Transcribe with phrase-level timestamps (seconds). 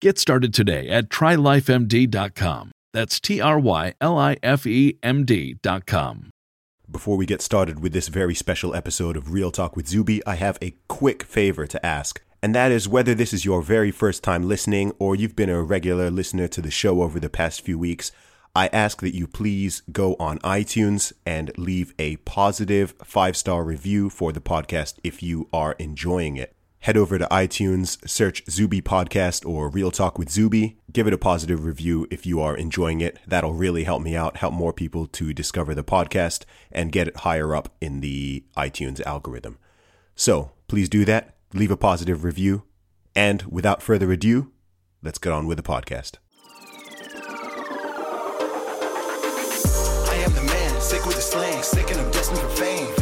[0.00, 2.72] Get started today at trylifemd.com.
[2.94, 6.30] That's T R Y L I F E M D.com.
[6.90, 10.36] Before we get started with this very special episode of Real Talk with Zuby, I
[10.36, 12.22] have a quick favor to ask.
[12.42, 15.62] And that is whether this is your very first time listening or you've been a
[15.62, 18.10] regular listener to the show over the past few weeks,
[18.56, 24.08] I ask that you please go on iTunes and leave a positive five star review
[24.08, 26.56] for the podcast if you are enjoying it.
[26.84, 30.78] Head over to iTunes, search Zuby Podcast or Real Talk with Zuby.
[30.90, 33.18] Give it a positive review if you are enjoying it.
[33.26, 37.18] That'll really help me out, help more people to discover the podcast, and get it
[37.18, 39.58] higher up in the iTunes algorithm.
[40.14, 41.34] So please do that.
[41.52, 42.62] Leave a positive review.
[43.14, 44.50] And without further ado,
[45.02, 46.16] let's get on with the podcast.
[50.08, 52.99] I am the man, sick with the slang, sick and I'm destined for fame.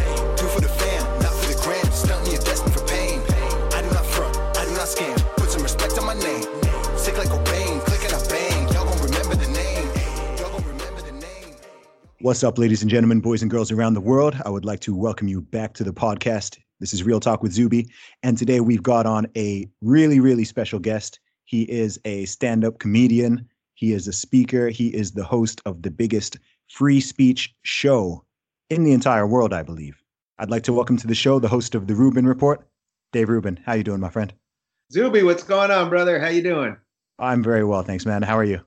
[12.21, 14.35] What's up, ladies and gentlemen, boys and girls around the world?
[14.45, 16.59] I would like to welcome you back to the podcast.
[16.81, 17.89] This is Real Talk with Zuby.
[18.25, 21.21] And today we've got on a really, really special guest.
[21.45, 25.83] He is a stand up comedian, he is a speaker, he is the host of
[25.83, 28.25] the biggest free speech show
[28.69, 30.03] in the entire world, I believe.
[30.41, 32.67] I'd like to welcome to the show the host of the Rubin Report,
[33.13, 33.61] Dave Rubin.
[33.65, 34.35] How you doing, my friend?
[34.93, 36.19] Zuby, what's going on, brother?
[36.19, 36.77] How you doing?
[37.21, 38.23] I'm very well, thanks, man.
[38.23, 38.61] How are you?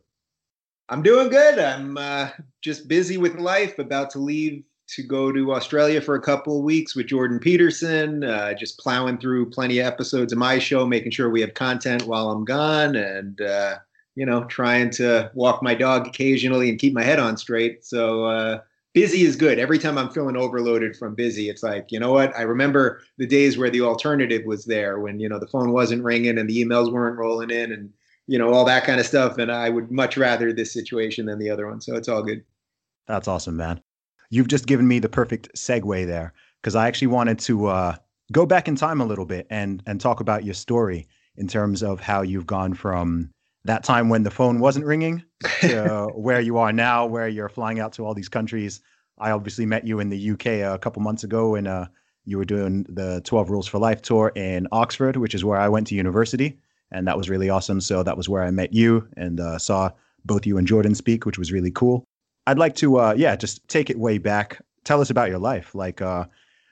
[0.91, 1.57] I'm doing good.
[1.57, 2.31] I'm uh,
[2.61, 3.79] just busy with life.
[3.79, 8.25] About to leave to go to Australia for a couple of weeks with Jordan Peterson.
[8.25, 12.07] Uh, just plowing through plenty of episodes of my show, making sure we have content
[12.07, 13.75] while I'm gone, and uh,
[14.15, 17.85] you know, trying to walk my dog occasionally and keep my head on straight.
[17.85, 18.59] So uh,
[18.93, 19.59] busy is good.
[19.59, 22.35] Every time I'm feeling overloaded from busy, it's like, you know what?
[22.35, 26.03] I remember the days where the alternative was there when, you know, the phone wasn't
[26.03, 27.93] ringing and the emails weren't rolling in and,
[28.31, 29.37] you know, all that kind of stuff.
[29.37, 31.81] And I would much rather this situation than the other one.
[31.81, 32.45] So it's all good.
[33.05, 33.81] That's awesome, man.
[34.29, 37.95] You've just given me the perfect segue there because I actually wanted to uh,
[38.31, 41.83] go back in time a little bit and and talk about your story in terms
[41.83, 43.29] of how you've gone from
[43.65, 45.21] that time when the phone wasn't ringing
[45.59, 48.79] to where you are now, where you're flying out to all these countries.
[49.19, 51.87] I obviously met you in the UK a couple months ago, and uh,
[52.23, 55.67] you were doing the 12 Rules for Life tour in Oxford, which is where I
[55.67, 56.57] went to university,
[56.91, 57.81] and that was really awesome.
[57.81, 59.91] So that was where I met you and uh, saw
[60.25, 62.03] both you and Jordan speak, which was really cool.
[62.47, 64.61] I'd like to, uh, yeah, just take it way back.
[64.83, 65.75] Tell us about your life.
[65.75, 66.25] Like, uh,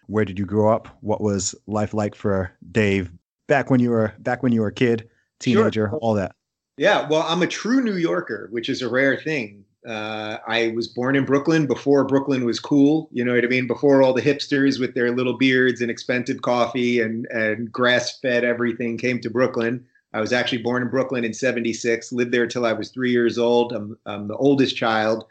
[0.08, 0.88] where did you grow up?
[1.02, 3.12] What was life like for Dave
[3.48, 5.08] back when you were back when you were a kid,
[5.40, 6.34] teenager, all that?
[6.78, 9.66] Yeah, well, I'm a true New Yorker, which is a rare thing.
[9.88, 13.10] Uh, I was born in Brooklyn before Brooklyn was cool.
[13.12, 13.68] You know what I mean?
[13.68, 18.44] Before all the hipsters with their little beards and expensive coffee and, and grass fed
[18.44, 19.86] everything came to Brooklyn.
[20.14, 23.38] I was actually born in Brooklyn in 76, lived there till I was three years
[23.38, 23.74] old.
[23.74, 25.26] I'm, I'm the oldest child.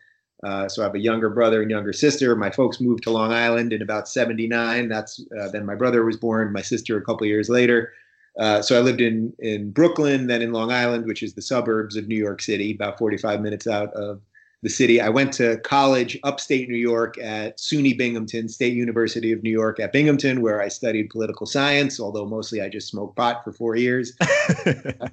[0.44, 2.36] Uh, so I have a younger brother and younger sister.
[2.36, 4.88] My folks moved to Long Island in about 79.
[4.88, 7.92] That's uh, then my brother was born, my sister a couple years later.
[8.38, 11.96] Uh, so I lived in in Brooklyn, then in Long Island, which is the suburbs
[11.96, 14.20] of New York City, about 45 minutes out of
[14.62, 15.00] the city.
[15.00, 19.78] I went to college upstate New York at SUNY Binghamton, State University of New York
[19.78, 23.76] at Binghamton, where I studied political science, although mostly I just smoked pot for four
[23.76, 24.14] years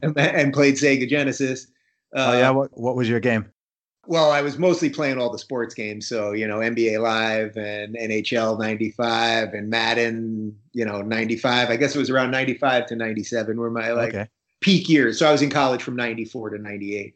[0.02, 1.68] and, and played Sega Genesis.
[2.14, 3.46] oh yeah, uh, what what was your game?
[4.08, 7.96] Well, I was mostly playing all the sports games, so you know NBA Live and
[7.96, 11.70] NHL '95 and Madden, you know '95.
[11.70, 14.28] I guess it was around '95 to '97 were my like Okay.
[14.62, 15.18] peak years.
[15.20, 17.14] So I was in college from '94 to '98,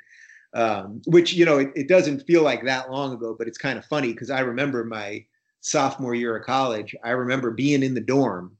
[0.53, 3.77] um, which you know it, it doesn't feel like that long ago, but it's kind
[3.77, 5.25] of funny because I remember my
[5.61, 6.95] sophomore year of college.
[7.03, 8.57] I remember being in the dorm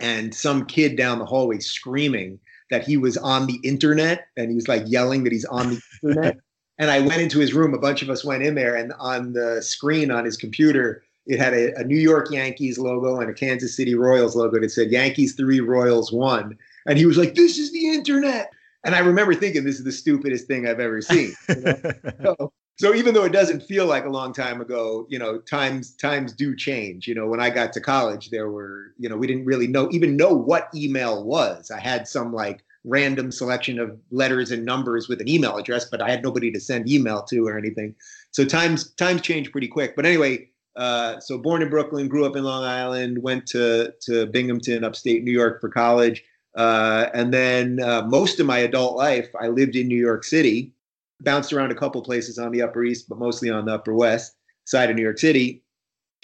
[0.00, 2.38] and some kid down the hallway screaming
[2.70, 5.82] that he was on the internet and he was like yelling that he's on the
[6.08, 6.38] internet.
[6.78, 7.74] And I went into his room.
[7.74, 11.38] A bunch of us went in there, and on the screen on his computer, it
[11.38, 14.56] had a, a New York Yankees logo and a Kansas City Royals logo.
[14.56, 16.58] And it said Yankees three, Royals one.
[16.86, 18.50] And he was like, "This is the internet."
[18.84, 21.94] And I remember thinking, "This is the stupidest thing I've ever seen." you know?
[22.22, 25.94] so, so even though it doesn't feel like a long time ago, you know, times
[25.94, 27.06] times do change.
[27.06, 29.88] You know, when I got to college, there were, you know, we didn't really know
[29.92, 31.70] even know what email was.
[31.70, 36.02] I had some like random selection of letters and numbers with an email address, but
[36.02, 37.94] I had nobody to send email to or anything.
[38.32, 39.94] So times times change pretty quick.
[39.94, 44.26] But anyway, uh, so born in Brooklyn, grew up in Long Island, went to to
[44.26, 49.28] Binghamton, upstate New York for college, uh, and then uh, most of my adult life
[49.40, 50.72] I lived in New York City.
[51.20, 54.34] Bounced around a couple places on the Upper East, but mostly on the Upper West
[54.64, 55.62] side of New York City.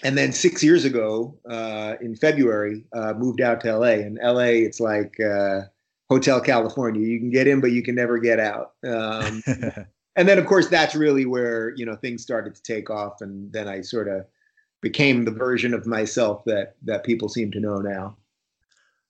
[0.03, 4.01] And then six years ago, uh, in February, uh, moved out to LA.
[4.03, 5.61] And LA, it's like uh,
[6.09, 7.01] Hotel California.
[7.01, 8.73] You can get in, but you can never get out.
[8.85, 9.43] Um,
[10.15, 13.21] and then, of course, that's really where you know things started to take off.
[13.21, 14.25] And then I sort of
[14.81, 18.15] became the version of myself that that people seem to know now.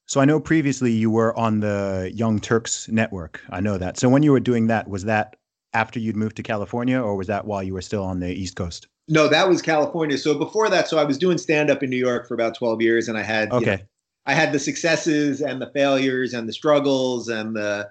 [0.09, 3.41] So I know previously you were on the Young Turks network.
[3.51, 3.97] I know that.
[3.99, 5.35] So when you were doing that, was that
[5.73, 8.55] after you'd moved to California, or was that while you were still on the East
[8.55, 8.87] Coast?
[9.07, 10.17] No, that was California.
[10.17, 12.81] So before that, so I was doing stand up in New York for about 12
[12.81, 13.83] years and I had you know, Okay.
[14.25, 17.89] I had the successes and the failures and the struggles and the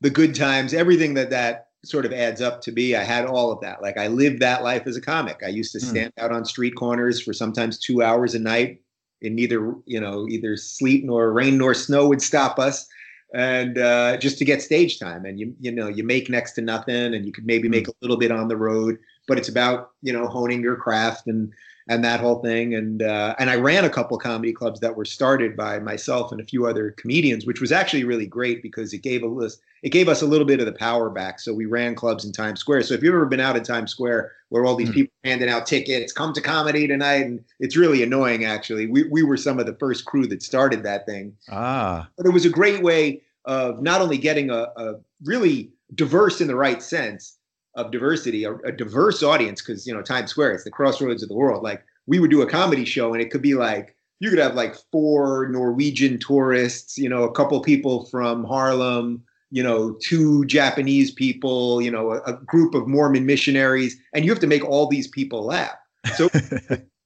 [0.00, 2.96] the good times, everything that that sort of adds up to be.
[2.96, 3.80] I had all of that.
[3.80, 5.40] Like I lived that life as a comic.
[5.44, 5.84] I used to Hmm.
[5.84, 8.80] stand out on street corners for sometimes 2 hours a night
[9.22, 12.86] and neither, you know, either sleet nor rain nor snow would stop us.
[13.32, 15.24] And uh, just to get stage time.
[15.24, 17.92] And you you know you make next to nothing and you could maybe make a
[18.00, 18.98] little bit on the road
[19.30, 21.52] but it's about you know honing your craft and
[21.90, 22.74] and that whole thing.
[22.74, 26.40] And uh, and I ran a couple comedy clubs that were started by myself and
[26.40, 30.08] a few other comedians which was actually really great because it gave us it gave
[30.08, 31.40] us a little bit of the power back.
[31.40, 32.82] So we ran clubs in Times Square.
[32.82, 34.94] So if you've ever been out in Times Square where all these Hmm.
[34.94, 38.86] people handing out tickets come to comedy tonight and it's really annoying actually.
[38.86, 41.36] We we were some of the first crew that started that thing.
[41.50, 44.94] Ah, but it was a great way of not only getting a, a
[45.24, 47.36] really diverse in the right sense
[47.74, 51.28] of diversity, a, a diverse audience, because you know Times Square, it's the crossroads of
[51.28, 51.62] the world.
[51.62, 54.54] Like we would do a comedy show, and it could be like you could have
[54.54, 61.10] like four Norwegian tourists, you know, a couple people from Harlem, you know, two Japanese
[61.10, 64.86] people, you know, a, a group of Mormon missionaries, and you have to make all
[64.86, 65.76] these people laugh.
[66.16, 66.28] So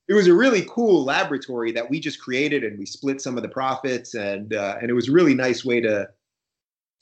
[0.08, 3.42] it was a really cool laboratory that we just created and we split some of
[3.42, 6.08] the profits and uh, and it was a really nice way to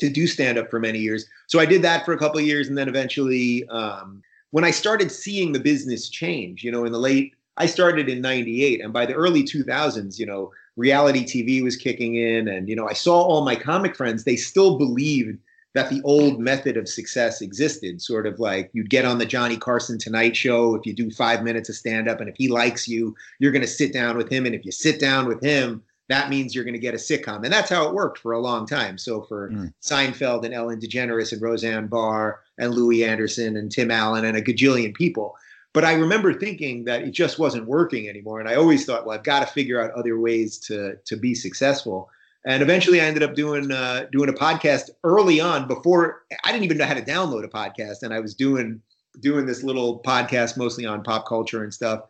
[0.02, 1.26] to do stand up for many years.
[1.46, 4.70] So i did that for a couple of years and then eventually um, when i
[4.70, 8.92] started seeing the business change you know in the late i started in 98 and
[8.92, 12.92] by the early 2000s you know reality tv was kicking in and you know i
[12.92, 15.38] saw all my comic friends they still believed
[15.74, 19.56] that the old method of success existed sort of like you'd get on the johnny
[19.56, 22.88] carson tonight show if you do five minutes of stand up and if he likes
[22.88, 25.82] you you're going to sit down with him and if you sit down with him
[26.08, 27.44] that means you're going to get a sitcom.
[27.44, 28.98] And that's how it worked for a long time.
[28.98, 29.72] So for Mm.
[29.82, 34.42] seinfeld and ellen degeneres and roseanne barr and louie anderson and tim allen and a
[34.42, 35.34] gajillion people.
[35.72, 38.40] But i remember thinking that it just wasn't working anymore.
[38.40, 41.34] And i always thought well i've got to figure out other ways to to be
[41.34, 42.10] successful.
[42.44, 46.64] And eventually I ended up doing uh, doing a podcast early on before I didn't
[46.64, 48.82] even know how to download a podcast, and I was doing
[49.20, 52.00] doing this little podcast mostly on pop culture and stuff,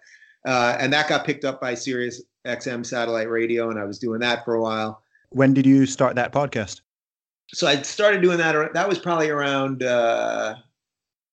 [0.47, 4.21] uh, and that got picked up by Sirius XM satellite radio, and I was doing
[4.21, 5.03] that for a while.
[5.31, 6.81] when did you start that podcast?
[7.55, 8.73] So I started doing that.
[8.75, 10.55] That was probably around uh,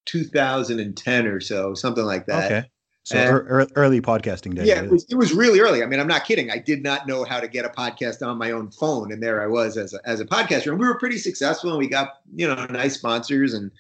[0.06, 2.52] 2010 or so, something like that.
[2.52, 2.68] Okay.
[3.04, 4.68] So And- ear- ear- early podcasting days.
[4.68, 5.82] Yeah, it was, it was really early.
[5.82, 6.52] I mean, I'm not kidding.
[6.52, 9.42] I did not know how to get a podcast on my own phone, and there
[9.42, 10.68] I was as a, as a podcaster.
[10.72, 13.72] And we were pretty successful, and we got you know nice sponsors, and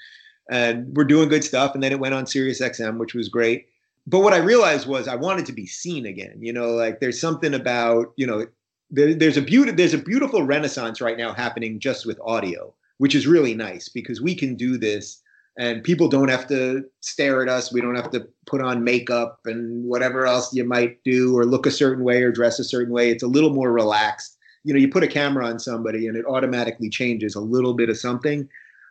[0.49, 1.75] and we're doing good stuff.
[1.75, 3.67] And then it went on Sirius XM, which was great.
[4.07, 6.37] But what I realized was I wanted to be seen again.
[6.39, 8.47] You know, like there's something about you know
[8.89, 13.15] there, there's a beauty there's a beautiful renaissance right now happening just with audio, which
[13.15, 15.21] is really nice because we can do this
[15.59, 17.71] and people don't have to stare at us.
[17.71, 21.65] We don't have to put on makeup and whatever else you might do or look
[21.65, 23.11] a certain way or dress a certain way.
[23.11, 24.37] It's a little more relaxed.
[24.63, 27.89] You know, you put a camera on somebody and it automatically changes a little bit
[27.89, 28.47] of something.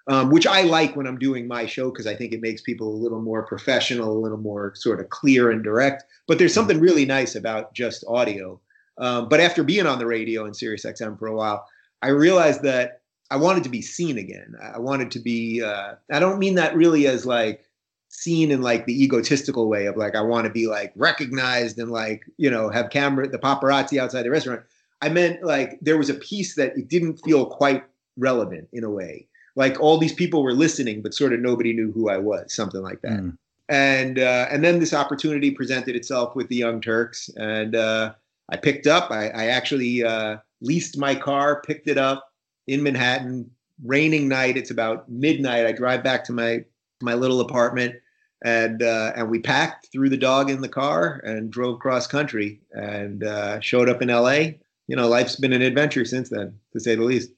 [0.09, 2.89] Um, which I like when I'm doing my show because I think it makes people
[2.89, 6.05] a little more professional, a little more sort of clear and direct.
[6.27, 8.59] But there's something really nice about just audio.
[8.97, 11.67] Um, but after being on the radio and Sirius XM for a while,
[12.03, 14.55] I realized that I wanted to be seen again.
[14.75, 15.63] I wanted to be.
[15.63, 17.65] Uh, I don't mean that really as like
[18.09, 21.91] seen in like the egotistical way of like I want to be like recognized and
[21.91, 24.63] like you know have camera the paparazzi outside the restaurant.
[25.03, 27.85] I meant like there was a piece that it didn't feel quite
[28.17, 29.28] relevant in a way.
[29.59, 32.81] Like all these people were listening, but sort of nobody knew who I was, something
[32.81, 33.19] like that.
[33.19, 33.37] Mm.
[33.69, 38.15] And uh, and then this opportunity presented itself with the Young Turks, and uh,
[38.49, 39.11] I picked up.
[39.11, 42.33] I, I actually uh, leased my car, picked it up
[42.69, 43.51] in Manhattan.
[43.85, 44.57] Raining night.
[44.57, 45.67] It's about midnight.
[45.67, 46.65] I drive back to my
[47.01, 47.97] my little apartment,
[48.45, 52.61] and uh, and we packed, threw the dog in the car, and drove cross country,
[52.73, 54.61] and uh, showed up in L.A.
[54.87, 57.31] You know, life's been an adventure since then, to say the least.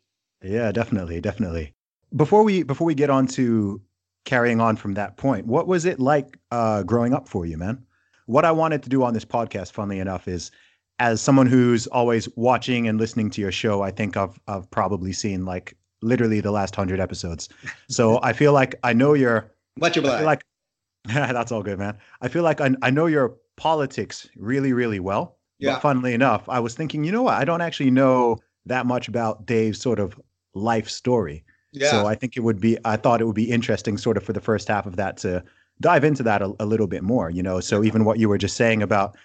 [0.42, 1.74] Yeah, definitely, definitely.
[2.16, 3.80] Before we before we get on to
[4.24, 7.84] carrying on from that point, what was it like uh, growing up for you, man?
[8.26, 10.50] What I wanted to do on this podcast, funnily enough, is
[10.98, 15.12] as someone who's always watching and listening to your show, I think I've I've probably
[15.12, 17.48] seen like literally the last hundred episodes.
[17.88, 20.24] So I feel like I know your much obliged.
[20.24, 20.44] Like
[21.04, 21.96] that's all good, man.
[22.20, 25.38] I feel like I I know your politics really really well.
[25.58, 25.74] Yeah.
[25.74, 27.34] But funnily enough, I was thinking, you know what?
[27.34, 30.18] I don't actually know that much about Dave's sort of
[30.54, 31.44] life story.
[31.72, 31.90] Yeah.
[31.90, 32.76] So I think it would be.
[32.84, 35.42] I thought it would be interesting, sort of, for the first half of that to
[35.80, 37.30] dive into that a, a little bit more.
[37.30, 39.16] You know, so even what you were just saying about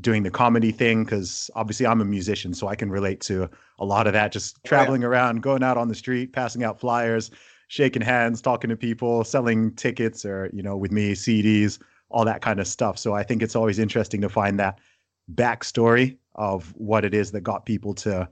[0.00, 3.84] doing the comedy thing because obviously I'm a musician, so I can relate to a
[3.84, 4.32] lot of that.
[4.32, 5.10] Just traveling oh, yeah.
[5.10, 7.30] around, going out on the street, passing out flyers,
[7.68, 11.78] shaking hands, talking to people, selling tickets, or you know, with me CDs,
[12.08, 12.98] all that kind of stuff.
[12.98, 14.78] So I think it's always interesting to find that
[15.34, 18.28] backstory of what it is that got people to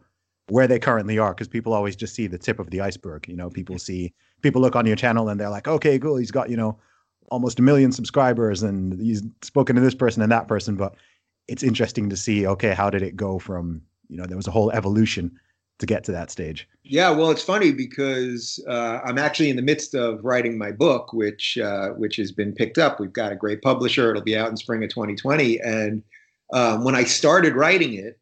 [0.49, 3.29] where they currently are, because people always just see the tip of the iceberg.
[3.29, 4.13] You know, people see
[4.43, 6.79] people look on your channel and they're like, okay, cool, he's got you know
[7.31, 10.95] almost a million subscribers and he's spoken to this person and that person, but
[11.47, 14.51] it's interesting to see okay how did it go from you know there was a
[14.51, 15.39] whole evolution
[15.79, 16.69] to get to that stage.
[16.83, 21.13] Yeah well it's funny because uh, i'm actually in the midst of writing my book
[21.13, 23.01] which uh, which has been picked up.
[23.01, 24.11] We've got a great publisher.
[24.11, 26.03] It'll be out in spring of 2020 and
[26.53, 28.19] um, when i started writing it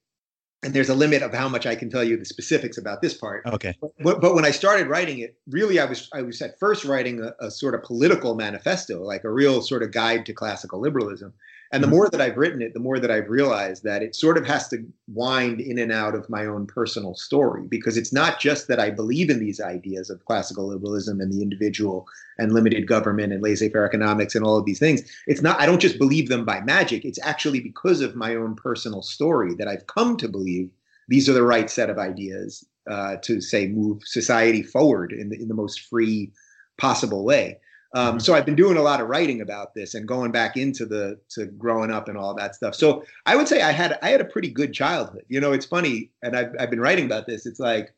[0.67, 3.15] and there's a limit of how much I can tell you the specifics about this
[3.15, 3.47] part.
[3.47, 3.73] Okay.
[4.01, 7.23] But, but when I started writing it, really, I was I was at first writing
[7.23, 11.33] a, a, sort of political manifesto, like a real sort of guide to classical liberalism.
[11.73, 11.97] And the mm-hmm.
[11.97, 14.69] more that I've written it, the more that I've realized that it sort of has
[14.69, 18.79] to wind in and out of my own personal story because it's not just that
[18.79, 22.07] I believe in these ideas of classical liberalism and the individual
[22.39, 25.03] and limited government and laissez faire economics and all of these things.
[25.27, 27.05] It's not, I don't just believe them by magic.
[27.05, 30.71] It's actually because of my own personal story that I've come to believe
[31.09, 35.37] these are the right set of ideas uh, to say move society forward in the,
[35.41, 36.33] in the most free
[36.79, 37.59] possible way.
[37.95, 38.19] Um, mm-hmm.
[38.19, 41.19] so I've been doing a lot of writing about this and going back into the
[41.31, 42.75] to growing up and all that stuff.
[42.75, 45.25] So I would say I had I had a pretty good childhood.
[45.29, 47.47] You know, it's funny, and I've I've been writing about this.
[47.47, 47.95] It's like,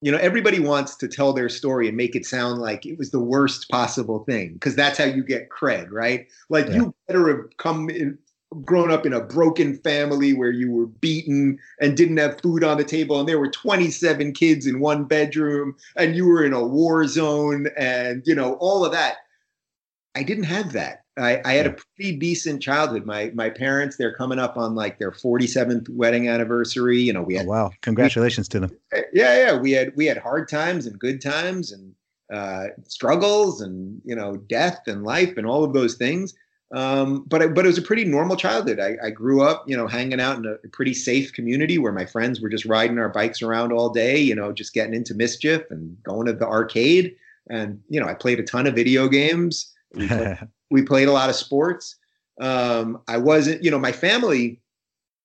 [0.00, 3.10] you know, everybody wants to tell their story and make it sound like it was
[3.10, 6.26] the worst possible thing because that's how you get cred, right?
[6.48, 6.74] Like yeah.
[6.74, 8.18] you better have come in,
[8.62, 12.76] grown up in a broken family where you were beaten and didn't have food on
[12.76, 16.64] the table and there were 27 kids in one bedroom and you were in a
[16.64, 19.16] war zone and you know all of that
[20.14, 21.04] I didn't have that.
[21.16, 23.04] I, I, had a pretty decent childhood.
[23.06, 27.00] My my parents, they're coming up on like their 47th wedding anniversary.
[27.00, 28.78] You know, we had oh, wow, congratulations we, to them.
[29.12, 29.56] Yeah, yeah.
[29.58, 31.94] We had we had hard times and good times and
[32.32, 36.34] uh, struggles and you know death and life and all of those things.
[36.72, 38.80] Um, but but it was a pretty normal childhood.
[38.80, 42.06] I, I grew up, you know, hanging out in a pretty safe community where my
[42.06, 44.18] friends were just riding our bikes around all day.
[44.18, 47.14] You know, just getting into mischief and going to the arcade.
[47.48, 49.70] And you know, I played a ton of video games.
[49.94, 50.38] We played,
[50.70, 51.96] we played a lot of sports.
[52.40, 54.60] Um, I wasn't, you know, my family.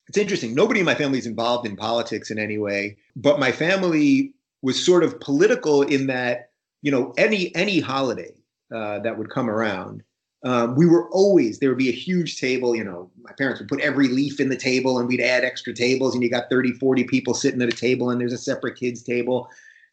[0.07, 0.55] It's interesting.
[0.55, 4.83] Nobody in my family is involved in politics in any way, but my family was
[4.83, 6.49] sort of political in that,
[6.81, 8.33] you know, any any holiday
[8.73, 10.03] uh, that would come around,
[10.43, 13.67] um, we were always there would be a huge table you know my parents would
[13.67, 16.73] put every leaf in the table and we'd add extra tables and you got 30
[16.73, 19.49] 40 people sitting at a table and there's a separate kids table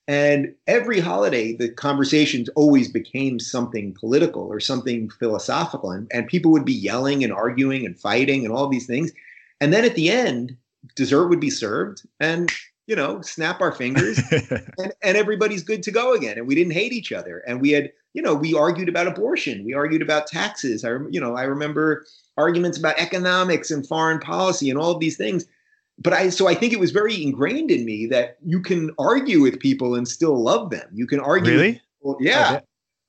[0.08, 5.90] and every holiday, the conversations always became something political or something philosophical.
[5.90, 9.12] And, and people would be yelling and arguing and fighting and all these things.
[9.60, 10.56] And then at the end,
[10.94, 12.52] dessert would be served and,
[12.86, 14.20] you know, snap our fingers
[14.78, 16.38] and, and everybody's good to go again.
[16.38, 17.42] And we didn't hate each other.
[17.48, 19.64] And we had, you know, we argued about abortion.
[19.64, 20.84] We argued about taxes.
[20.84, 25.16] I, you know, I remember arguments about economics and foreign policy and all of these
[25.16, 25.46] things
[25.98, 29.40] but I so I think it was very ingrained in me that you can argue
[29.40, 30.88] with people and still love them.
[30.92, 31.52] You can argue.
[31.52, 31.82] Really?
[31.98, 32.60] People, yeah.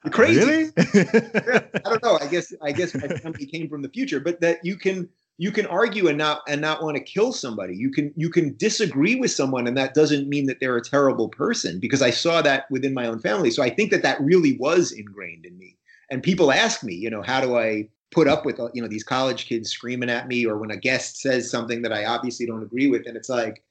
[0.05, 0.39] Oh, crazy.
[0.39, 0.71] Really?
[0.77, 2.17] I don't know.
[2.21, 5.51] I guess I guess my family came from the future, but that you can you
[5.51, 7.75] can argue and not and not want to kill somebody.
[7.75, 11.29] You can you can disagree with someone, and that doesn't mean that they're a terrible
[11.29, 11.79] person.
[11.79, 14.91] Because I saw that within my own family, so I think that that really was
[14.91, 15.77] ingrained in me.
[16.09, 19.03] And people ask me, you know, how do I put up with you know these
[19.03, 22.63] college kids screaming at me, or when a guest says something that I obviously don't
[22.63, 23.63] agree with, and it's like,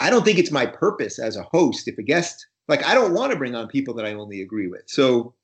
[0.00, 3.14] I don't think it's my purpose as a host if a guest like I don't
[3.14, 4.82] want to bring on people that I only agree with.
[4.86, 5.34] So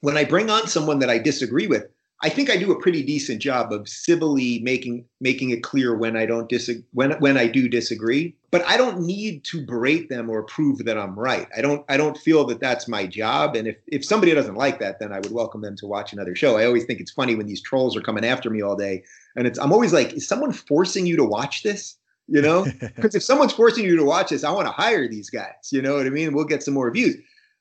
[0.00, 1.86] when I bring on someone that I disagree with,
[2.24, 6.16] I think I do a pretty decent job of civilly making making it clear when
[6.16, 8.36] I don't disagree when when I do disagree.
[8.52, 11.48] But I don't need to berate them or prove that I'm right.
[11.56, 13.56] I don't I don't feel that that's my job.
[13.56, 16.36] And if if somebody doesn't like that, then I would welcome them to watch another
[16.36, 16.58] show.
[16.58, 19.02] I always think it's funny when these trolls are coming after me all day,
[19.34, 21.96] and it's I'm always like, is someone forcing you to watch this?
[22.28, 25.28] You know, because if someone's forcing you to watch this, I want to hire these
[25.28, 25.72] guys.
[25.72, 26.34] You know what I mean?
[26.34, 27.16] We'll get some more views.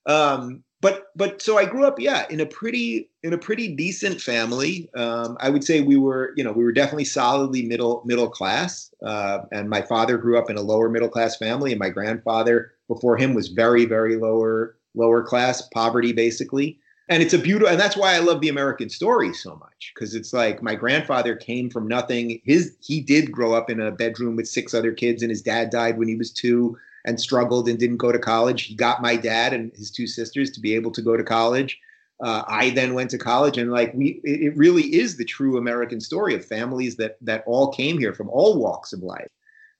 [0.05, 4.19] Um, but but so I grew up, yeah, in a pretty in a pretty decent
[4.19, 4.89] family.
[4.95, 8.91] Um, I would say we were, you know, we were definitely solidly middle middle class.
[9.05, 12.71] Uh, and my father grew up in a lower middle class family, and my grandfather
[12.87, 16.79] before him was very very lower lower class poverty basically.
[17.09, 20.15] And it's a beautiful, and that's why I love the American story so much because
[20.15, 22.41] it's like my grandfather came from nothing.
[22.45, 25.69] His he did grow up in a bedroom with six other kids, and his dad
[25.69, 28.63] died when he was two and struggled and didn't go to college.
[28.63, 31.79] He got my dad and his two sisters to be able to go to college.
[32.23, 35.99] Uh, I then went to college, and like we, it really is the true American
[35.99, 39.31] story of families that that all came here from all walks of life,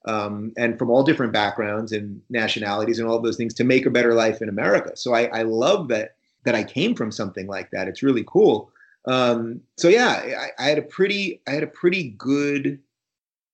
[0.05, 3.91] um, and from all different backgrounds and nationalities and all those things to make a
[3.91, 4.97] better life in America.
[4.97, 7.87] So I, I love that that I came from something like that.
[7.87, 8.71] It's really cool.
[9.05, 12.79] Um, so yeah, I, I had a pretty I had a pretty good,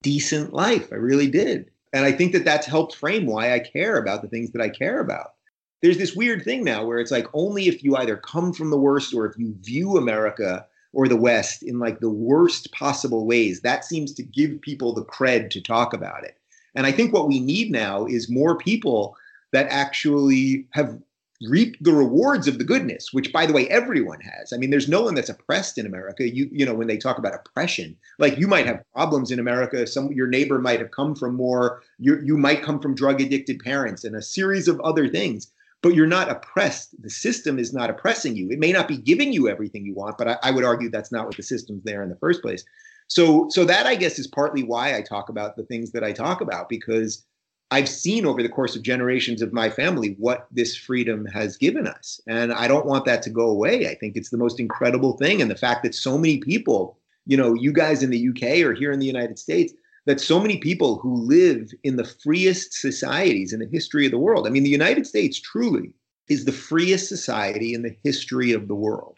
[0.01, 0.93] decent life.
[0.93, 1.71] I really did.
[1.93, 4.69] And I think that that's helped frame why I care about the things that I
[4.69, 5.33] care about.
[5.81, 8.79] There's this weird thing now where it's like only if you either come from the
[8.79, 13.61] worst or if you view America or the West in like the worst possible ways,
[13.61, 16.37] that seems to give people the cred to talk about it.
[16.75, 19.15] And I think what we need now is more people
[19.51, 20.99] that actually have
[21.43, 24.51] reap the rewards of the goodness, which by the way, everyone has.
[24.51, 26.27] I mean, there's no one that's oppressed in America.
[26.27, 29.85] You, you know, when they talk about oppression, like you might have problems in America.
[29.85, 33.59] Some your neighbor might have come from more, you you might come from drug addicted
[33.59, 35.51] parents and a series of other things,
[35.83, 36.99] but you're not oppressed.
[37.01, 38.49] The system is not oppressing you.
[38.49, 41.11] It may not be giving you everything you want, but I, I would argue that's
[41.11, 42.65] not what the system's there in the first place.
[43.07, 46.13] So so that I guess is partly why I talk about the things that I
[46.13, 47.26] talk about, because
[47.69, 51.85] I've seen over the course of generations of my family what this freedom has given
[51.85, 52.21] us.
[52.27, 53.89] And I don't want that to go away.
[53.89, 55.41] I think it's the most incredible thing.
[55.41, 58.73] And the fact that so many people, you know, you guys in the UK or
[58.73, 59.73] here in the United States,
[60.05, 64.17] that so many people who live in the freest societies in the history of the
[64.17, 64.47] world.
[64.47, 65.93] I mean, the United States truly
[66.29, 69.17] is the freest society in the history of the world.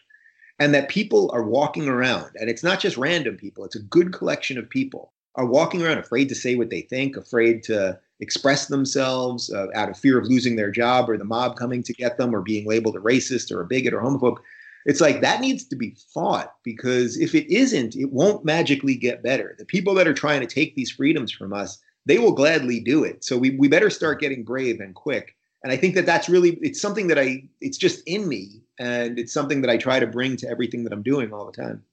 [0.58, 4.12] And that people are walking around, and it's not just random people, it's a good
[4.12, 8.66] collection of people, are walking around afraid to say what they think, afraid to express
[8.66, 12.18] themselves uh, out of fear of losing their job or the mob coming to get
[12.18, 14.38] them or being labeled a racist or a bigot or homophobe.
[14.86, 19.22] It's like that needs to be fought because if it isn't, it won't magically get
[19.22, 19.54] better.
[19.58, 23.04] The people that are trying to take these freedoms from us, they will gladly do
[23.04, 23.24] it.
[23.24, 25.36] So we, we better start getting brave and quick.
[25.62, 28.62] And I think that that's really, it's something that I, it's just in me.
[28.78, 31.52] And it's something that I try to bring to everything that I'm doing all the
[31.52, 31.84] time.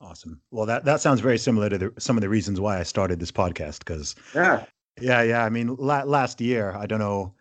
[0.00, 0.40] Awesome.
[0.50, 3.20] Well, that, that sounds very similar to the, some of the reasons why I started
[3.20, 3.80] this podcast.
[3.80, 4.64] Because yeah,
[5.00, 5.44] yeah, yeah.
[5.44, 7.34] I mean, la- last year, I don't know,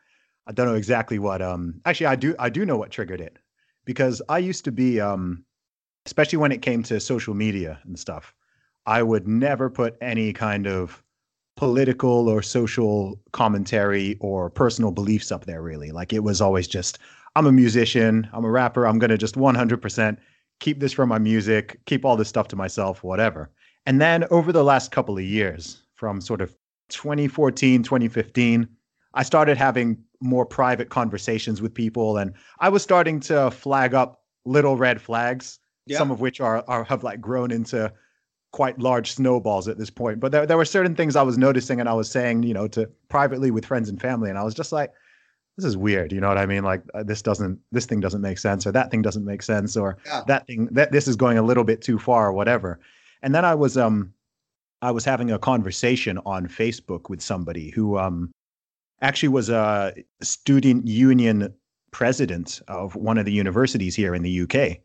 [0.46, 1.42] I don't know exactly what.
[1.42, 3.38] Um, actually, I do, I do know what triggered it,
[3.86, 5.46] because I used to be, um,
[6.06, 8.34] especially when it came to social media and stuff,
[8.86, 11.02] I would never put any kind of
[11.56, 15.62] political or social commentary or personal beliefs up there.
[15.62, 17.00] Really, like it was always just,
[17.38, 20.18] I'm a musician, I'm a rapper, I'm gonna just 100%
[20.60, 23.50] keep this from my music, keep all this stuff to myself, whatever.
[23.86, 26.56] And then over the last couple of years, from sort of
[26.90, 28.68] 2014, 2015,
[29.14, 34.22] I started having more private conversations with people and I was starting to flag up
[34.46, 35.98] little red flags, yeah.
[35.98, 37.92] some of which are, are have like grown into
[38.52, 40.20] quite large snowballs at this point.
[40.20, 42.68] But there, there were certain things I was noticing and I was saying, you know,
[42.70, 44.30] to privately with friends and family.
[44.30, 44.92] And I was just like,
[45.60, 46.12] this is weird.
[46.12, 46.64] You know what I mean?
[46.64, 49.76] Like uh, this doesn't, this thing doesn't make sense or that thing doesn't make sense
[49.76, 50.24] or yeah.
[50.28, 52.80] that thing, that this is going a little bit too far or whatever.
[53.22, 54.14] And then I was, um,
[54.82, 58.32] I was having a conversation on Facebook with somebody who um,
[59.02, 61.54] actually was a student union
[61.92, 64.78] president of one of the universities here in the UK.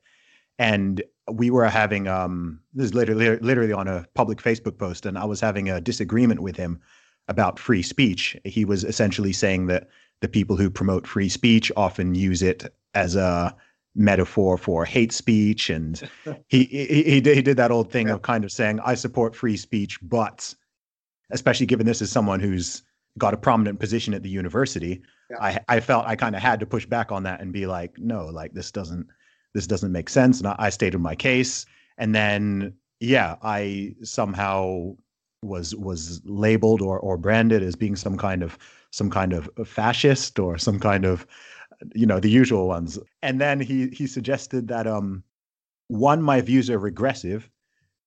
[0.58, 5.18] And we were having um, this is literally literally on a public Facebook post, and
[5.18, 6.80] I was having a disagreement with him
[7.28, 8.37] about free speech.
[8.44, 9.88] He was essentially saying that
[10.24, 13.54] the people who promote free speech often use it as a
[13.94, 16.00] metaphor for hate speech, and
[16.48, 19.98] he, he he did, that old thing of kind of saying, "I support free speech,
[20.00, 20.54] but,"
[21.30, 22.82] especially given this is someone who's
[23.18, 25.37] got a prominent position at the university, Yeah.
[25.42, 27.98] I I felt I kind of had to push back on that and be like,
[27.98, 29.06] no, like this doesn't
[29.52, 31.66] this doesn't make sense, and I, I stated my case,
[31.98, 34.96] and then yeah, I somehow
[35.42, 38.58] was was labeled or or branded as being some kind of
[38.94, 41.26] some kind of fascist or some kind of
[41.94, 42.98] you know the usual ones.
[43.22, 45.24] And then he he suggested that um
[45.88, 47.50] one my views are regressive.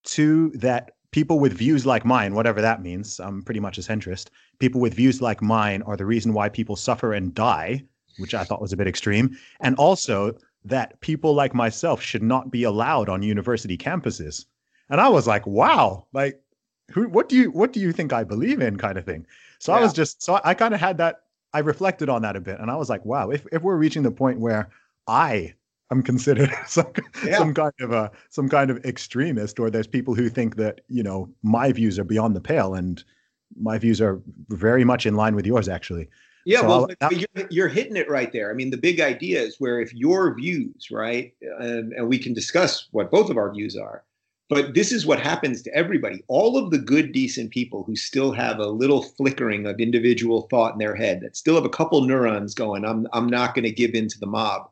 [0.04, 4.28] Two that people with views like mine whatever that means i'm pretty much a centrist
[4.60, 7.82] people with views like mine are the reason why people suffer and die
[8.17, 9.38] which i thought was a bit extreme.
[9.60, 14.45] And also that people like myself should not be allowed on university campuses.
[14.89, 16.41] And i was like wow like
[16.91, 18.78] who what do you what do you think i believe in?
[18.78, 19.26] kind of thing
[19.67, 22.39] so i was just so i kind of had that i reflected on that a
[22.41, 24.69] bit and i was like wow if, if we're reaching the point where
[25.08, 25.53] i
[25.91, 26.91] am considered some,
[27.25, 27.38] Yeah.
[27.38, 31.03] some kind of a some kind of extremist or there's people who think that you
[31.03, 33.03] know my views are beyond the pale and
[33.56, 36.08] my views are very much in line with yours actually
[36.45, 38.49] Yeah, So well, but you're, you're hitting it right there.
[38.51, 42.34] I mean, the big idea is where if your views, right, and, and we can
[42.34, 44.03] discuss what both of our views are,
[44.49, 46.23] but this is what happens to everybody.
[46.27, 50.73] All of the good, decent people who still have a little flickering of individual thought
[50.73, 53.71] in their head, that still have a couple neurons going, I'm, I'm not going to
[53.71, 54.69] give in to the mob.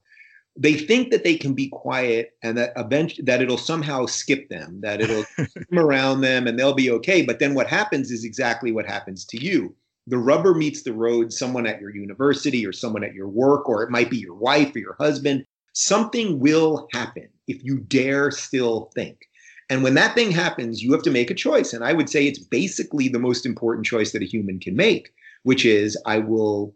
[0.58, 4.80] They think that they can be quiet and that eventually that it'll somehow skip them,
[4.82, 7.24] that it'll come around them and they'll be okay.
[7.24, 9.76] But then what happens is exactly what happens to you
[10.08, 13.84] the rubber meets the road someone at your university or someone at your work or
[13.84, 18.92] it might be your wife or your husband something will happen if you dare still
[18.96, 19.28] think
[19.70, 22.26] and when that thing happens you have to make a choice and i would say
[22.26, 26.76] it's basically the most important choice that a human can make which is i will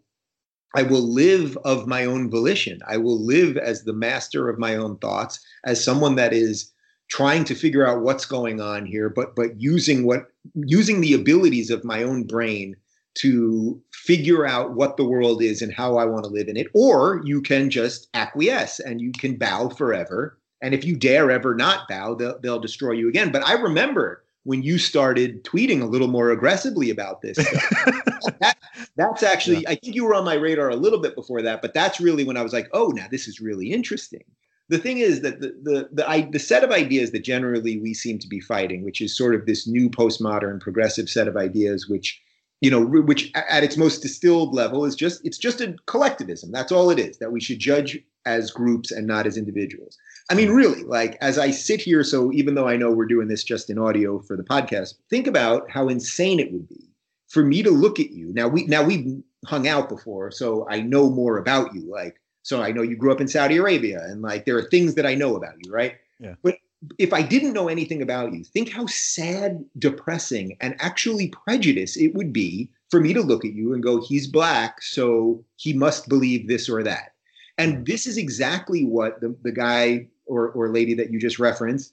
[0.74, 4.76] i will live of my own volition i will live as the master of my
[4.76, 6.72] own thoughts as someone that is
[7.08, 11.70] trying to figure out what's going on here but but using what using the abilities
[11.70, 12.76] of my own brain
[13.14, 16.68] to figure out what the world is and how I want to live in it.
[16.74, 20.38] Or you can just acquiesce and you can bow forever.
[20.62, 23.32] And if you dare ever not bow, they'll, they'll destroy you again.
[23.32, 27.36] But I remember when you started tweeting a little more aggressively about this.
[28.40, 28.56] that,
[28.96, 31.74] that's actually, I think you were on my radar a little bit before that, but
[31.74, 34.24] that's really when I was like, oh, now this is really interesting.
[34.68, 37.92] The thing is that the the the, I, the set of ideas that generally we
[37.92, 41.88] seem to be fighting, which is sort of this new postmodern progressive set of ideas,
[41.88, 42.22] which
[42.60, 46.52] you know, which at its most distilled level is just it's just a collectivism.
[46.52, 47.18] That's all it is.
[47.18, 49.96] That we should judge as groups and not as individuals.
[50.30, 50.54] I mean, hmm.
[50.54, 53.70] really, like as I sit here, so even though I know we're doing this just
[53.70, 56.90] in audio for the podcast, think about how insane it would be
[57.28, 58.32] for me to look at you.
[58.32, 61.82] Now we now we've hung out before, so I know more about you.
[61.90, 64.94] Like, so I know you grew up in Saudi Arabia, and like there are things
[64.94, 65.94] that I know about you, right?
[66.18, 66.34] Yeah.
[66.42, 66.58] But
[66.98, 72.14] if I didn't know anything about you, think how sad, depressing, and actually prejudice it
[72.14, 76.08] would be for me to look at you and go, he's black, so he must
[76.08, 77.12] believe this or that.
[77.60, 81.92] And this is exactly what the, the guy or, or lady that you just referenced,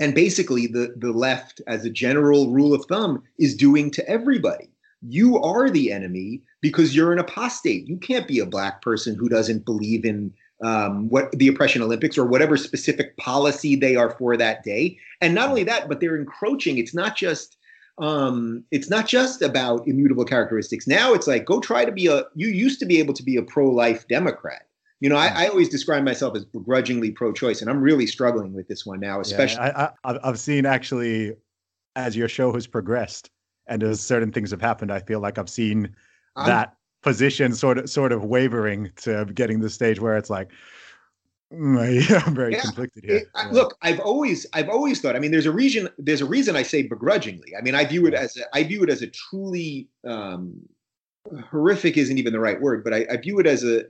[0.00, 4.70] and basically the, the left, as a general rule of thumb, is doing to everybody.
[5.06, 7.86] You are the enemy because you're an apostate.
[7.86, 10.32] You can't be a black person who doesn't believe in
[10.64, 14.96] um, what the oppression Olympics or whatever specific policy they are for that day.
[15.20, 16.78] And not only that, but they're encroaching.
[16.78, 17.58] It's not just
[17.98, 20.86] um, it's not just about immutable characteristics.
[20.86, 22.24] Now it's like go try to be a.
[22.34, 24.62] You used to be able to be a pro-life Democrat.
[25.02, 28.68] You know, I, I always describe myself as begrudgingly pro-choice, and I'm really struggling with
[28.68, 29.56] this one now, especially.
[29.56, 31.32] Yeah, I, I, I've seen actually
[31.96, 33.28] as your show has progressed
[33.66, 35.96] and as certain things have happened, I feel like I've seen
[36.36, 40.52] I'm- that position sort of sort of wavering to getting the stage where it's like,
[41.52, 43.16] mm, yeah, I'm very Yeah, conflicted here.
[43.16, 43.48] It- Yeah.
[43.50, 45.16] Look, I've always, I've always thought.
[45.16, 45.88] I mean, there's a reason.
[45.98, 47.56] There's a reason I say begrudgingly.
[47.58, 50.60] I mean, I view it as, a, I view it as a truly um,
[51.50, 53.82] horrific isn't even the right word, but I, I view it as a,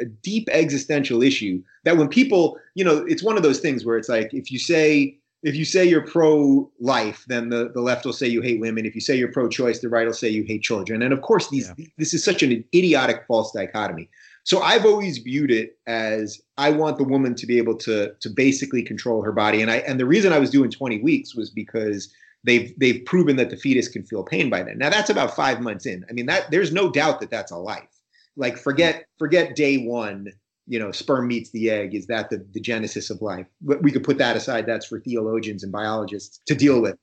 [0.00, 1.62] a deep existential issue.
[1.84, 4.58] That when people, you know, it's one of those things where it's like if you
[4.58, 8.84] say if you say you're pro-life, then the, the left will say you hate women.
[8.84, 11.00] If you say you're pro-choice, the right will say you hate children.
[11.00, 14.08] And of course, these this is such an idiotic false dichotomy.
[14.44, 18.30] So I've always viewed it as I want the woman to be able to to
[18.30, 19.62] basically control her body.
[19.62, 22.12] And I and the reason I was doing 20 weeks was because
[22.44, 24.78] they've they've proven that the fetus can feel pain by then.
[24.78, 26.04] Now that's about five months in.
[26.08, 27.97] I mean that there's no doubt that that's a life.
[28.38, 30.28] Like forget forget day one.
[30.70, 31.94] You know, sperm meets the egg.
[31.94, 33.46] Is that the the genesis of life?
[33.62, 34.66] We could put that aside.
[34.66, 36.96] That's for theologians and biologists to deal with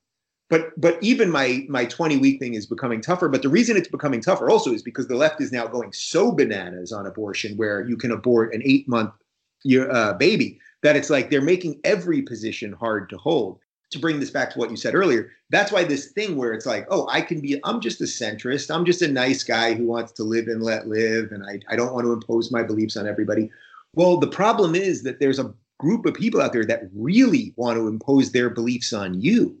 [0.48, 3.88] but but even my my 20 week thing is becoming tougher but the reason it's
[3.88, 7.84] becoming tougher also is because the left is now going so bananas on abortion where
[7.84, 9.10] you can abort an eight month
[9.90, 13.58] uh, baby that it's like they're making every position hard to hold.
[13.92, 16.66] To bring this back to what you said earlier, that's why this thing where it's
[16.66, 18.74] like, oh, I can be, I'm just a centrist.
[18.74, 21.30] I'm just a nice guy who wants to live and let live.
[21.30, 23.48] And I, I don't want to impose my beliefs on everybody.
[23.94, 27.76] Well, the problem is that there's a group of people out there that really want
[27.76, 29.56] to impose their beliefs on you.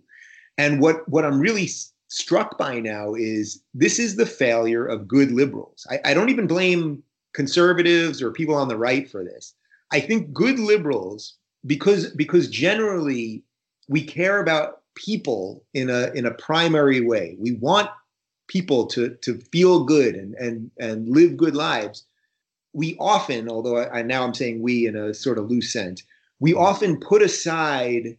[0.58, 1.68] And what, what I'm really
[2.08, 5.86] struck by now is this is the failure of good liberals.
[5.88, 9.54] I, I don't even blame conservatives or people on the right for this.
[9.92, 11.34] I think good liberals,
[11.64, 13.44] because because generally
[13.88, 17.36] we care about people in a in a primary way.
[17.38, 17.90] We want
[18.48, 22.04] people to to feel good and and and live good lives.
[22.72, 26.02] We often, although I, I now I'm saying we in a sort of loose sense,
[26.40, 28.16] we often put aside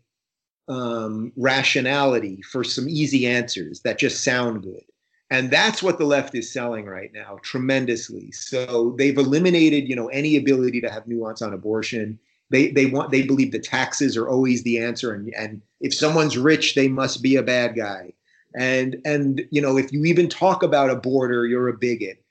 [0.67, 4.83] um, rationality for some easy answers that just sound good.
[5.29, 8.31] And that's what the left is selling right now tremendously.
[8.31, 12.17] So they've eliminated, you know, any ability to have nuance on abortion.
[12.49, 16.37] They they want they believe the taxes are always the answer, and and if someone's
[16.37, 18.13] rich, they must be a bad guy.
[18.55, 22.23] And and you know, if you even talk about a border, you're a bigot.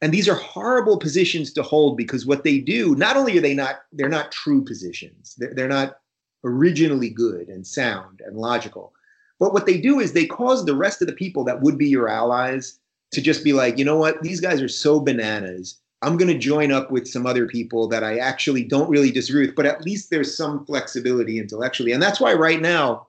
[0.00, 3.54] And these are horrible positions to hold because what they do, not only are they
[3.54, 5.98] not they're not true positions, they're, they're not
[6.44, 8.92] originally good and sound and logical.
[9.40, 11.88] But what they do is they cause the rest of the people that would be
[11.88, 12.78] your allies
[13.12, 15.80] to just be like, you know what, these guys are so bananas.
[16.04, 19.46] I'm going to join up with some other people that I actually don't really disagree
[19.46, 21.92] with, but at least there's some flexibility intellectually.
[21.92, 23.06] And that's why right now,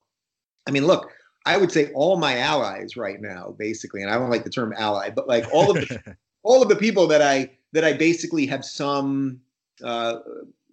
[0.66, 1.12] I mean, look,
[1.44, 4.74] I would say all my allies right now, basically, and I don't like the term
[4.76, 8.46] ally, but like all of the all of the people that I that I basically
[8.46, 9.40] have some
[9.84, 10.20] uh,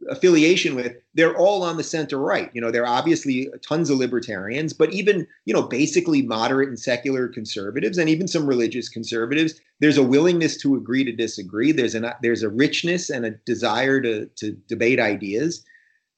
[0.10, 2.50] affiliation with, they're all on the center right.
[2.54, 7.28] You know, they're obviously tons of libertarians, but even, you know, basically moderate and secular
[7.28, 11.72] conservatives and even some religious conservatives, there's a willingness to agree to disagree.
[11.72, 15.63] There's an there's a richness and a desire to to debate ideas.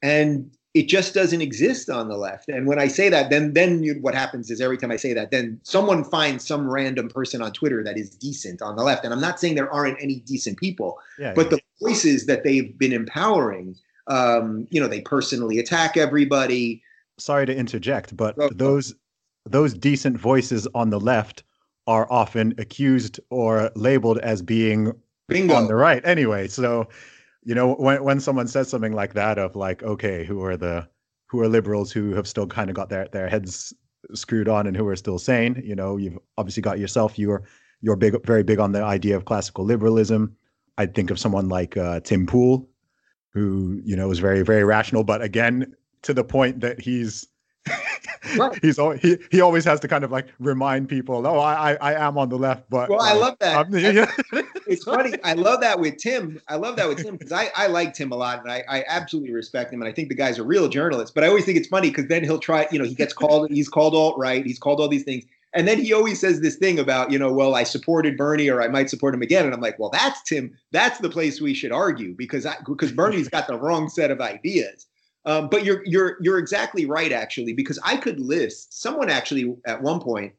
[0.01, 2.49] And it just doesn't exist on the left.
[2.49, 5.13] And when I say that, then then you, what happens is every time I say
[5.13, 9.05] that, then someone finds some random person on Twitter that is decent on the left.
[9.05, 11.57] And I'm not saying there aren't any decent people, yeah, but yeah.
[11.57, 16.83] the voices that they've been empowering, um, you know, they personally attack everybody.
[17.17, 18.93] Sorry to interject, but oh, those
[19.45, 21.43] those decent voices on the left
[21.87, 24.91] are often accused or labeled as being
[25.29, 25.55] Bingo.
[25.55, 26.49] on the right anyway.
[26.49, 26.89] So
[27.45, 30.87] you know when when someone says something like that of like okay who are the
[31.27, 33.73] who are liberals who have still kind of got their their heads
[34.13, 37.43] screwed on and who are still sane you know you've obviously got yourself you're
[37.81, 40.35] you're big very big on the idea of classical liberalism.
[40.77, 42.67] I'd think of someone like uh, tim pool
[43.33, 47.27] who you know is very very rational but again to the point that he's
[48.37, 48.59] right.
[48.61, 52.07] he's he he always has to kind of like remind people, oh, I I, I
[52.07, 53.71] am on the left, but well, I uh, love that.
[54.33, 54.41] yeah.
[54.67, 55.13] it's funny.
[55.23, 56.41] I love that with Tim.
[56.47, 58.83] I love that with Tim because I I like Tim a lot and I I
[58.87, 61.13] absolutely respect him and I think the guy's a real journalist.
[61.15, 62.67] But I always think it's funny because then he'll try.
[62.71, 63.49] You know, he gets called.
[63.49, 64.45] he's called alt right.
[64.45, 65.25] He's called all these things.
[65.55, 68.61] And then he always says this thing about, you know, well, I supported Bernie or
[68.61, 69.45] I might support him again.
[69.45, 70.53] And I'm like, well, that's Tim.
[70.71, 74.19] That's the place we should argue because I, because Bernie's got the wrong set of
[74.19, 74.85] ideas.
[75.25, 79.81] Um, but you're you're you're exactly right, actually, because I could list someone actually at
[79.81, 80.33] one point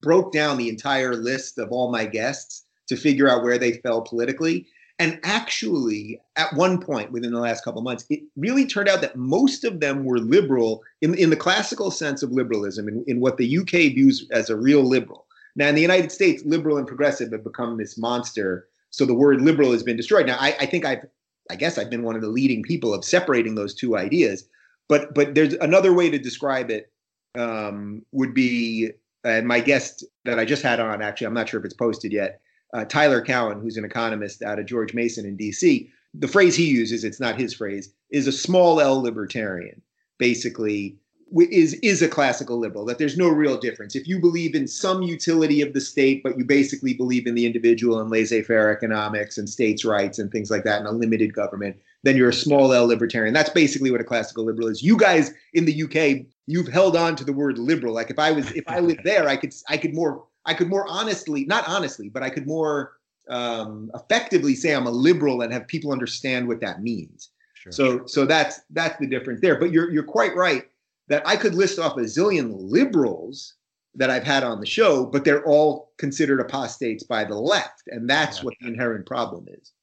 [0.00, 4.02] broke down the entire list of all my guests to figure out where they fell
[4.02, 4.66] politically.
[4.98, 9.16] And actually, at one point within the last couple months, it really turned out that
[9.16, 13.36] most of them were liberal in, in the classical sense of liberalism, in, in what
[13.36, 15.26] the UK views as a real liberal.
[15.56, 18.68] Now, in the United States, liberal and progressive have become this monster.
[18.90, 20.26] So the word liberal has been destroyed.
[20.26, 21.04] Now, I, I think I've
[21.50, 24.48] I guess I've been one of the leading people of separating those two ideas.
[24.88, 26.92] But but there's another way to describe it
[27.38, 28.90] um, would be,
[29.24, 32.12] and my guest that I just had on actually, I'm not sure if it's posted
[32.12, 32.40] yet,
[32.74, 35.90] uh, Tyler Cowen, who's an economist out of George Mason in D.C.
[36.14, 39.80] The phrase he uses, it's not his phrase, is a small L libertarian.
[40.18, 40.96] Basically,
[41.40, 43.94] is is a classical liberal that there's no real difference.
[43.94, 47.46] If you believe in some utility of the state but you basically believe in the
[47.46, 51.76] individual and laissez-faire economics and states rights and things like that and a limited government
[52.04, 53.32] then you're a small l libertarian.
[53.32, 54.82] That's basically what a classical liberal is.
[54.82, 57.94] You guys in the uk you've held on to the word liberal.
[57.94, 60.68] Like if i was if i lived there i could i could more i could
[60.68, 62.92] more honestly not honestly but i could more
[63.28, 67.30] um, effectively say i'm a liberal and have people understand what that means.
[67.54, 67.72] Sure.
[67.72, 69.58] so so that's that's the difference there.
[69.58, 70.64] But you're you're quite right
[71.12, 73.56] that I could list off a zillion liberals
[73.94, 77.82] that I've had on the show, but they're all considered apostates by the left.
[77.88, 78.44] And that's yeah.
[78.44, 79.74] what the inherent problem is.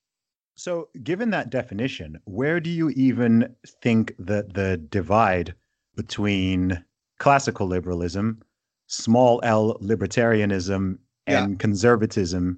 [0.55, 5.53] So, given that definition, where do you even think that the divide
[5.95, 6.83] between
[7.19, 8.41] classical liberalism,
[8.87, 11.57] small L libertarianism, and yeah.
[11.59, 12.57] conservatism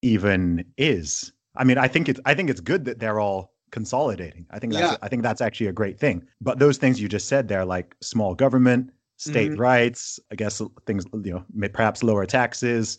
[0.00, 1.30] even is?
[1.56, 4.46] I mean, I think it's I think it's good that they're all consolidating.
[4.50, 4.98] I think that's Yeah.
[5.02, 6.26] I think that's actually a great thing.
[6.40, 9.58] But those things you just said there, like small government, state Mhm.
[9.58, 12.98] rights, I guess things you know, perhaps lower taxes,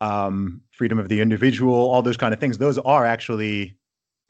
[0.00, 2.58] um, freedom of the individual, all those kind of things.
[2.58, 3.76] Those are actually,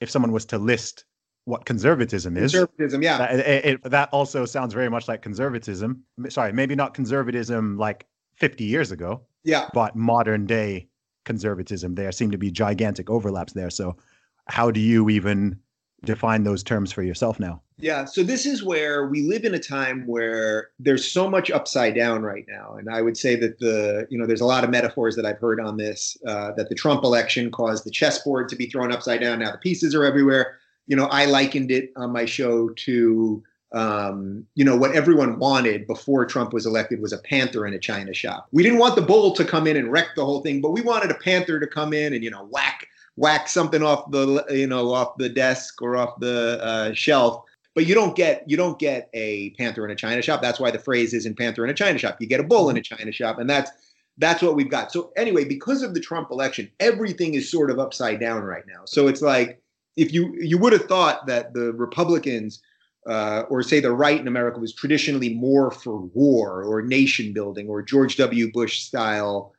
[0.01, 1.05] if someone was to list
[1.45, 3.19] what conservatism is, Conservatism, yeah.
[3.19, 6.03] that, it, it- that also sounds very much like conservatism.
[6.29, 9.69] Sorry, maybe not conservatism like 50 years ago, yeah.
[9.75, 10.89] but modern day
[11.25, 11.95] conservatism.
[11.95, 13.71] There seem to be gigantic overlaps there.
[13.71, 13.97] So,
[14.49, 15.59] how do you even
[16.05, 17.61] define those terms for yourself now?
[17.81, 21.95] Yeah, so this is where we live in a time where there's so much upside
[21.95, 24.71] down right now, and I would say that the you know there's a lot of
[24.71, 28.57] metaphors that I've heard on this uh, that the Trump election caused the chessboard to
[28.57, 29.39] be thrown upside down.
[29.39, 30.59] Now the pieces are everywhere.
[30.89, 35.87] You know, I likened it on my show to um, you know what everyone wanted
[35.87, 38.49] before Trump was elected was a panther in a china shop.
[38.51, 40.81] We didn't want the bull to come in and wreck the whole thing, but we
[40.81, 44.67] wanted a panther to come in and you know whack whack something off the you
[44.67, 47.45] know off the desk or off the uh, shelf.
[47.75, 50.41] But you don't get you don't get a panther in a china shop.
[50.41, 52.17] That's why the phrase isn't panther in a china shop.
[52.21, 53.71] You get a bull in a china shop and that's
[54.19, 54.93] that's what we've got.
[54.93, 58.83] So anyway because of the trump election everything is sort of upside down right now.
[58.87, 59.61] So it's like
[59.97, 62.63] if you you would have thought that the republicans
[63.09, 67.69] uh, or say the right in america was traditionally more for war or nation building
[67.69, 68.53] or george w.
[68.53, 69.55] Bush style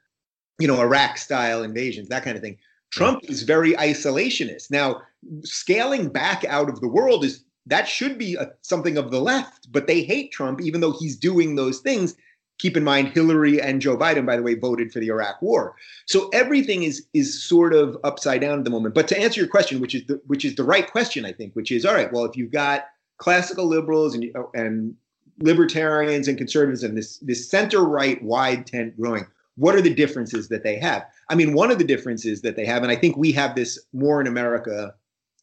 [0.60, 2.58] you know iraq style invasions that kind of thing
[2.92, 5.02] trump is very isolationist now
[5.44, 9.72] scaling back out of the world is that should be a, something of the left,
[9.72, 12.16] but they hate Trump even though he's doing those things.
[12.58, 15.76] Keep in mind, Hillary and Joe Biden, by the way, voted for the Iraq War.
[16.08, 18.96] So everything is is sort of upside down at the moment.
[18.96, 21.54] But to answer your question, which is the which is the right question, I think,
[21.54, 22.12] which is all right.
[22.12, 24.94] Well, if you've got classical liberals and and
[25.42, 29.26] libertarians and conservatives and this this center right wide tent growing,
[29.56, 31.06] what are the differences that they have?
[31.30, 33.80] I mean, one of the differences that they have, and I think we have this
[33.94, 34.94] more in America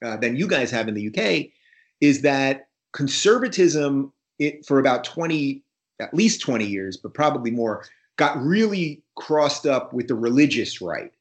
[0.04, 1.52] uh, than you guys have in the UK,
[2.00, 5.62] is that conservatism it, for about 20
[6.00, 7.84] at least 20 years but probably more
[8.16, 11.12] got really crossed up with the religious right.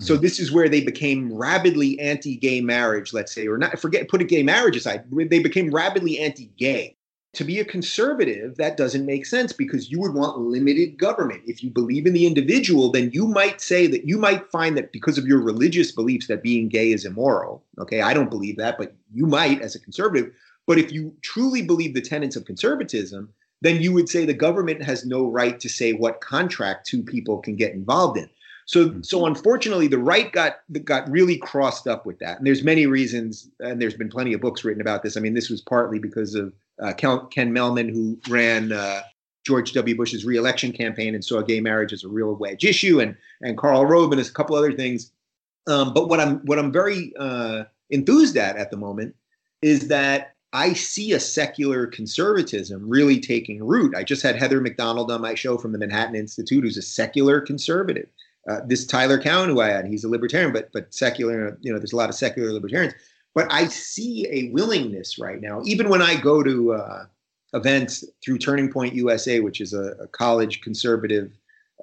[0.00, 4.20] So this is where they became rabidly anti-gay marriage let's say or not forget put
[4.20, 6.96] a gay marriage aside they became rabidly anti-gay
[7.34, 11.42] to be a conservative that doesn't make sense because you would want limited government.
[11.46, 14.92] If you believe in the individual then you might say that you might find that
[14.92, 17.64] because of your religious beliefs that being gay is immoral.
[17.78, 20.32] Okay i don't believe that but you might as a conservative.
[20.66, 24.82] But if you truly believe the tenets of conservatism then you would say the government
[24.82, 28.28] has no right to say what contract two people can get involved in.
[28.66, 29.02] So mm-hmm.
[29.02, 32.38] so unfortunately the right got got really crossed up with that.
[32.38, 35.16] And there's many reasons and there's been plenty of books written about this.
[35.16, 39.02] I mean this was partly because of uh, Ken, Mehlman, who ran uh,
[39.44, 39.96] George W.
[39.96, 43.86] Bush's reelection campaign and saw gay marriage as a real wedge issue, and and Karl
[43.86, 45.10] Rove and a couple other things.
[45.66, 49.14] Um, but what I'm what I'm very uh, enthused at at the moment
[49.62, 53.94] is that I see a secular conservatism really taking root.
[53.94, 56.82] I just had Heather Mac Donald on my show from the Manhattan Institute, who's a
[56.82, 58.08] secular conservative.
[58.50, 61.56] Uh, this Tyler Cowen, who I had, he's a libertarian, but but secular.
[61.60, 62.94] You know, there's a lot of secular libertarians.
[63.34, 67.06] But I see a willingness right now, even when I go to uh,
[67.54, 71.32] events through Turning Point USA, which is a, a college conservative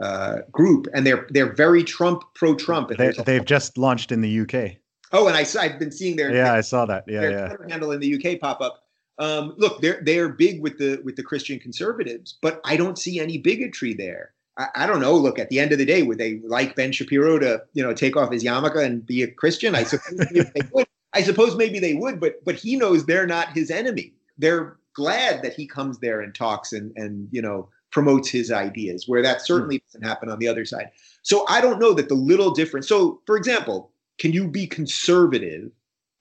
[0.02, 2.90] uh, group, and they're they're very Trump pro Trump.
[2.90, 4.78] They, they've just launched in the UK.
[5.12, 7.06] Oh, and I, I've been seeing their yeah, I saw that.
[7.08, 7.48] Yeah, their yeah.
[7.48, 8.84] Twitter handle in the UK pop up.
[9.18, 13.20] Um, look, they're they're big with the with the Christian conservatives, but I don't see
[13.20, 14.34] any bigotry there.
[14.58, 15.16] I, I don't know.
[15.16, 17.94] Look, at the end of the day, would they like Ben Shapiro to you know
[17.94, 19.76] take off his yarmulke and be a Christian?
[19.76, 20.88] I suppose they would.
[21.13, 24.13] I suppose maybe they would, but but he knows they're not his enemy.
[24.38, 29.08] They're glad that he comes there and talks and and you know promotes his ideas,
[29.08, 29.86] where that certainly hmm.
[29.88, 30.91] doesn't happen on the other side.
[31.24, 32.88] So I don't know that the little difference.
[32.88, 35.72] So, for example, can you be conservative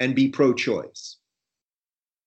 [0.00, 1.16] and be pro-choice?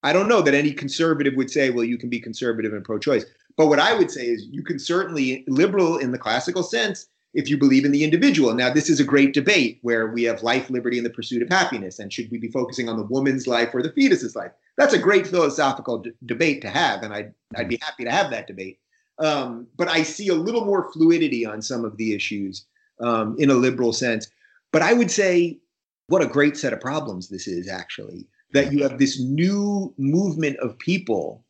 [0.04, 3.26] I don't know that any conservative would say, well, you can be conservative and pro-choice.
[3.58, 7.50] But what I would say is you can certainly liberal in the classical sense if
[7.50, 8.54] you believe in the individual.
[8.54, 11.50] Now, this is a great debate where we have life, liberty, and the pursuit of
[11.50, 12.00] happiness.
[12.00, 14.52] And should we be focusing on the woman's life or the fetus's life?
[14.78, 18.32] That's a great philosophical d- debate to have, and I'd, I'd be happy to have
[18.32, 18.80] that debate.
[19.20, 22.66] Um, but I see a little more fluidity on some of the issues
[23.00, 24.30] um, in a liberal sense.
[24.72, 25.60] But I would say,
[26.08, 30.58] what a great set of problems this is, actually, that you have this new movement
[30.58, 31.46] of people.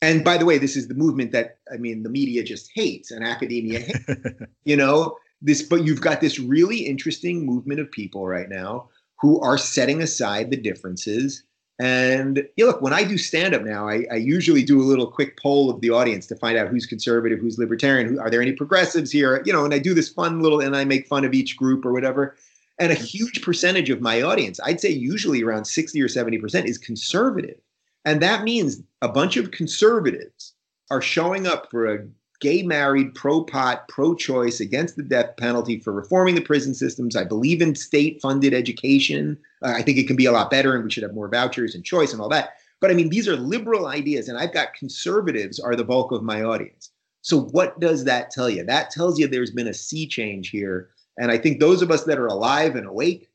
[0.00, 3.10] And by the way, this is the movement that, I mean, the media just hates
[3.10, 4.04] and academia hates,
[4.64, 8.88] you know, this, but you've got this really interesting movement of people right now
[9.20, 11.42] who are setting aside the differences.
[11.78, 15.10] And yeah, look, when I do stand up now, I, I, usually do a little
[15.10, 18.40] quick poll of the audience to find out who's conservative, who's libertarian, who, are there
[18.40, 19.42] any progressives here?
[19.44, 21.84] You know, and I do this fun little, and I make fun of each group
[21.84, 22.34] or whatever.
[22.78, 26.78] And a huge percentage of my audience, I'd say usually around 60 or 70%, is
[26.78, 27.58] conservative.
[28.06, 30.54] And that means a bunch of conservatives
[30.90, 32.06] are showing up for a
[32.40, 37.16] gay married, pro pot, pro choice, against the death penalty for reforming the prison systems.
[37.16, 39.38] I believe in state funded education.
[39.62, 41.74] Uh, I think it can be a lot better and we should have more vouchers
[41.74, 42.50] and choice and all that.
[42.80, 46.22] But I mean, these are liberal ideas, and I've got conservatives are the bulk of
[46.22, 46.90] my audience.
[47.22, 48.64] So, what does that tell you?
[48.64, 50.90] That tells you there's been a sea change here.
[51.18, 53.30] And I think those of us that are alive and awake,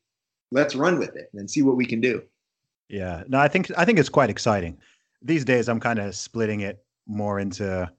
[0.52, 2.22] let's run with it and see what we can do.
[2.88, 4.78] Yeah, no, I think I think it's quite exciting.
[5.22, 7.90] These days, I'm kind of splitting it more into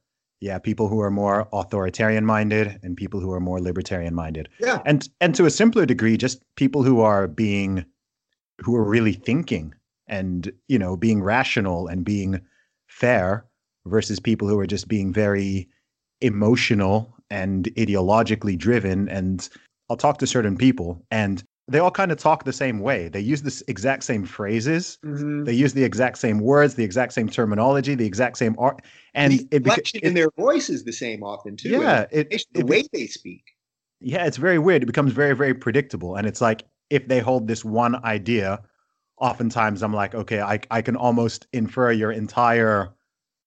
[0.43, 4.49] yeah, people who are more authoritarian minded and people who are more libertarian minded.
[4.59, 4.81] Yeah.
[4.85, 7.85] And and to a simpler degree, just people who are being
[8.59, 9.73] who are really thinking
[10.05, 12.41] and, you know, being rational and being
[12.87, 13.45] fair
[13.85, 15.69] versus people who are just being very
[16.19, 19.07] emotional and ideologically driven.
[19.07, 19.47] And
[19.89, 23.07] I'll talk to certain people and they all kind of talk the same way.
[23.07, 24.99] They use the exact same phrases.
[25.05, 25.45] Mm-hmm.
[25.45, 28.81] They use the exact same words, the exact same terminology, the exact same art,
[29.13, 31.69] and the it, beca- inflection in their voice is the same often too.
[31.69, 33.43] Yeah, and it- the it- way they speak.
[34.01, 34.83] yeah, it's very weird.
[34.83, 38.61] It becomes very, very predictable, and it's like if they hold this one idea,
[39.17, 42.93] oftentimes I'm like, okay, I I can almost infer your entire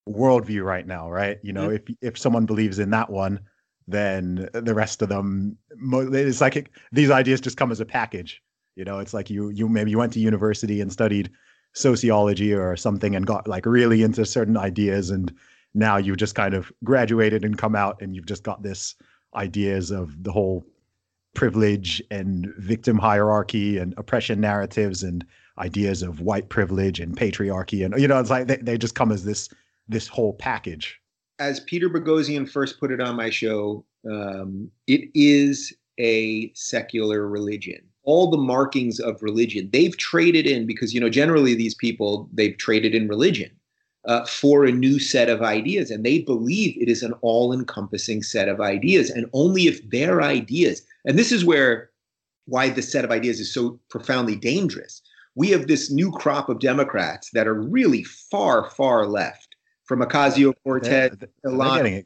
[0.09, 1.37] worldview right now, right?
[1.43, 3.41] You know, if if someone believes in that one,
[3.87, 8.41] then the rest of them, it's like it, these ideas just come as a package.
[8.75, 11.31] You know, it's like you you maybe you went to university and studied
[11.73, 15.33] sociology or something and got like really into certain ideas and
[15.73, 18.95] now you've just kind of graduated and come out and you've just got this
[19.35, 20.65] ideas of the whole
[21.35, 25.23] privilege and victim hierarchy and oppression narratives and
[25.59, 29.11] ideas of white privilege and patriarchy and you know it's like they, they just come
[29.11, 29.49] as this
[29.87, 30.99] this whole package
[31.39, 37.81] as Peter Boghossian first put it on my show, um, it is a secular religion.
[38.03, 42.57] All the markings of religion they've traded in because you know generally these people they've
[42.57, 43.51] traded in religion
[44.05, 48.47] uh, for a new set of ideas, and they believe it is an all-encompassing set
[48.47, 51.89] of ideas, and only if their ideas, and this is where
[52.45, 55.01] why this set of ideas is so profoundly dangerous.
[55.35, 59.46] We have this new crop of Democrats that are really far, far left,
[59.87, 62.05] from Ocasio Cortez, they're, they're getting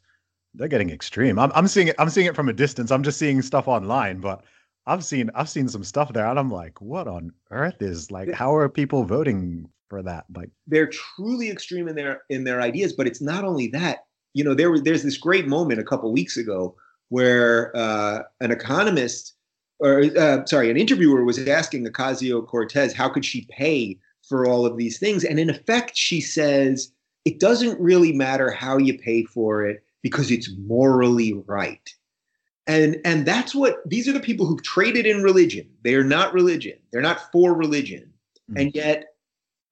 [0.54, 1.38] they're getting extreme.
[1.38, 2.90] I'm, I'm seeing it i'm seeing it from a distance.
[2.90, 4.42] I'm just seeing stuff online but
[4.86, 8.32] i've seen i've seen some stuff there and i'm like what on earth is like
[8.32, 10.24] how are people voting for that?
[10.34, 14.06] Like they're truly extreme in their in their ideas but it's not only that.
[14.34, 16.74] You know there was there's this great moment a couple weeks ago
[17.10, 19.34] where uh, an economist
[19.80, 24.78] or uh, sorry an interviewer was asking ocasio-cortez how could she pay for all of
[24.78, 26.92] these things and in effect she says
[27.24, 31.94] it doesn't really matter how you pay for it because it's morally right.
[32.66, 35.68] And and that's what these are the people who've traded in religion.
[35.82, 36.78] They are not religion.
[36.90, 38.12] They're not for religion.
[38.48, 38.56] Hmm.
[38.58, 39.14] And yet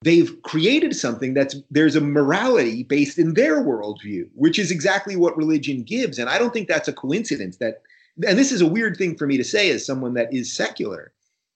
[0.03, 5.36] they've created something that's there's a morality based in their worldview, which is exactly what
[5.36, 6.18] religion gives.
[6.18, 7.82] And I don't think that's a coincidence that
[8.26, 11.12] and this is a weird thing for me to say as someone that is secular,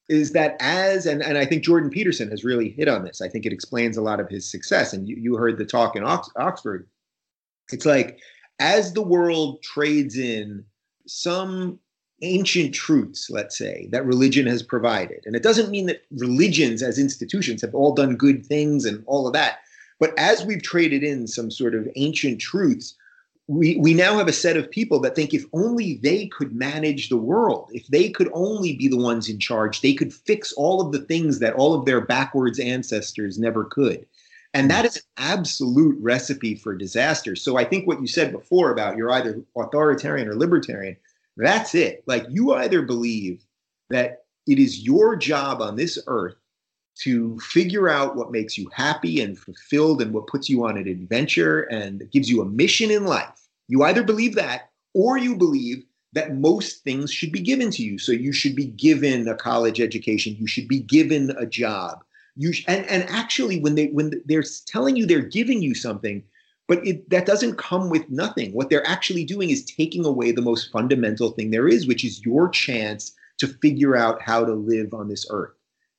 [0.09, 3.21] is that as and, and I think Jordan Peterson has really hit on this.
[3.21, 4.93] I think it explains a lot of his success.
[4.93, 6.87] And you, you heard the talk in Ox- Oxford.
[7.73, 8.19] It's like
[8.59, 10.65] as the world trades in
[11.07, 11.79] some
[12.23, 15.21] ancient truths, let's say, that religion has provided.
[15.25, 19.27] And it doesn't mean that religions as institutions have all done good things and all
[19.27, 19.59] of that.
[20.01, 22.95] But as we've traded in some sort of ancient truths,
[23.47, 27.09] we, we now have a set of people that think if only they could manage
[27.09, 30.81] the world, if they could only be the ones in charge, they could fix all
[30.81, 34.07] of the things that all of their backwards ancestors never could.
[34.55, 37.35] And that is an absolute recipe for disaster.
[37.35, 40.97] So I think what you said before about you're either authoritarian or libertarian,
[41.37, 42.05] that's it.
[42.07, 43.45] Like you either believe
[43.91, 46.37] that it is your job on this earth
[46.97, 50.87] to figure out what makes you happy and fulfilled and what puts you on an
[50.87, 53.49] adventure and gives you a mission in life.
[53.69, 57.99] You either believe that or you believe that most things should be given to you.
[57.99, 62.05] So you should be given a college education, you should be given a job.
[62.37, 66.23] You sh- and and actually when they when they're telling you they're giving you something,
[66.67, 68.53] but it, that doesn't come with nothing.
[68.53, 72.25] What they're actually doing is taking away the most fundamental thing there is, which is
[72.25, 75.55] your chance to figure out how to live on this earth.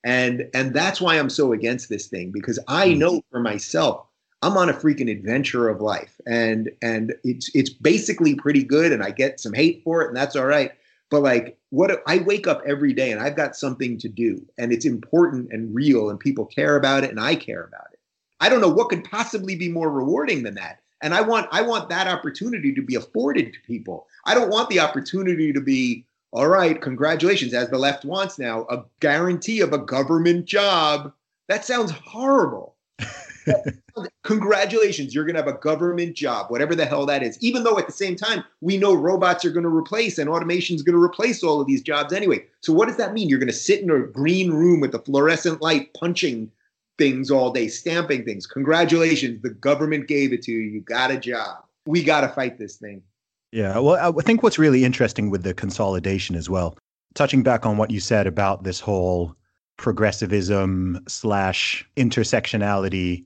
[0.06, 2.98] And and that's why I'm so against this thing because I mm.
[2.98, 4.06] know for myself
[4.40, 9.02] I'm on a freaking adventure of life and and it's it's basically pretty good and
[9.02, 10.70] I get some hate for it and that's all right.
[11.10, 14.72] But like what I wake up every day and I've got something to do and
[14.72, 17.98] it's important and real and people care about it and I care about it.
[18.38, 20.82] I don't know what could possibly be more rewarding than that.
[21.02, 24.06] And I want I want that opportunity to be afforded to people.
[24.24, 28.66] I don't want the opportunity to be all right, congratulations, as the left wants now,
[28.68, 31.12] a guarantee of a government job.
[31.48, 32.76] That sounds horrible.
[34.24, 37.38] congratulations, you're going to have a government job, whatever the hell that is.
[37.40, 40.76] Even though at the same time, we know robots are going to replace and automation
[40.76, 42.44] is going to replace all of these jobs anyway.
[42.60, 43.28] So, what does that mean?
[43.28, 46.50] You're going to sit in a green room with a fluorescent light punching
[46.98, 48.46] things all day, stamping things.
[48.46, 50.58] Congratulations, the government gave it to you.
[50.58, 51.64] You got a job.
[51.86, 53.02] We got to fight this thing.
[53.52, 56.76] Yeah, well, I think what's really interesting with the consolidation as well,
[57.14, 59.34] touching back on what you said about this whole
[59.76, 63.24] progressivism slash intersectionality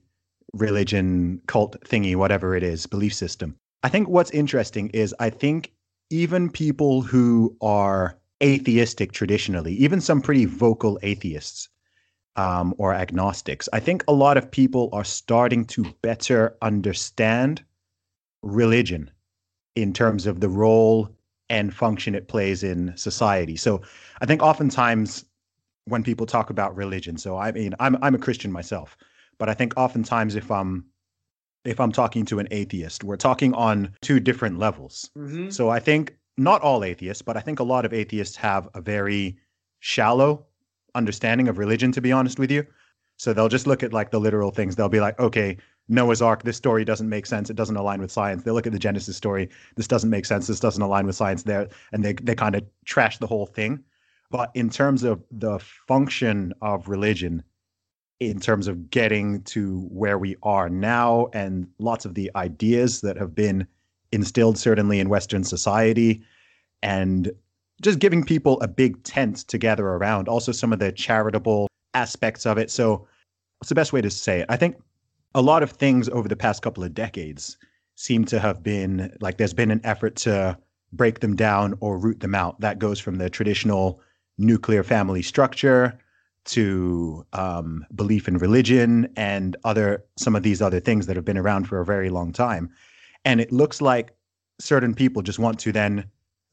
[0.53, 3.55] religion cult thingy whatever it is belief system.
[3.83, 5.71] I think what's interesting is i think
[6.09, 11.69] even people who are atheistic traditionally even some pretty vocal atheists
[12.35, 17.63] um, or agnostics i think a lot of people are starting to better understand
[18.43, 19.09] religion
[19.75, 21.09] in terms of the role
[21.49, 23.81] and function it plays in society so
[24.21, 25.25] i think oftentimes
[25.85, 27.17] when people talk about religion.
[27.17, 28.97] So I mean, I'm I'm a Christian myself,
[29.37, 30.85] but I think oftentimes if I'm
[31.65, 35.09] if I'm talking to an atheist, we're talking on two different levels.
[35.17, 35.49] Mm-hmm.
[35.49, 38.81] So I think not all atheists, but I think a lot of atheists have a
[38.81, 39.37] very
[39.79, 40.45] shallow
[40.95, 41.91] understanding of religion.
[41.91, 42.65] To be honest with you,
[43.17, 44.75] so they'll just look at like the literal things.
[44.75, 45.57] They'll be like, okay.
[45.91, 47.49] Noah's Ark, this story doesn't make sense.
[47.49, 48.43] It doesn't align with science.
[48.43, 49.49] They look at the Genesis story.
[49.75, 50.47] This doesn't make sense.
[50.47, 51.67] This doesn't align with science there.
[51.91, 53.83] And they, they kind of trash the whole thing.
[54.29, 57.43] But in terms of the function of religion,
[58.21, 63.17] in terms of getting to where we are now, and lots of the ideas that
[63.17, 63.67] have been
[64.13, 66.23] instilled, certainly in Western society,
[66.81, 67.31] and
[67.81, 70.29] just giving people a big tent to gather around.
[70.29, 72.71] Also, some of the charitable aspects of it.
[72.71, 73.07] So,
[73.59, 74.45] what's the best way to say it?
[74.47, 74.77] I think
[75.35, 77.57] a lot of things over the past couple of decades
[77.95, 80.57] seem to have been like there's been an effort to
[80.93, 82.59] break them down or root them out.
[82.59, 84.01] That goes from the traditional
[84.37, 85.97] nuclear family structure
[86.43, 91.37] to um, belief in religion and other some of these other things that have been
[91.37, 92.69] around for a very long time
[93.25, 94.15] and it looks like
[94.59, 96.03] certain people just want to then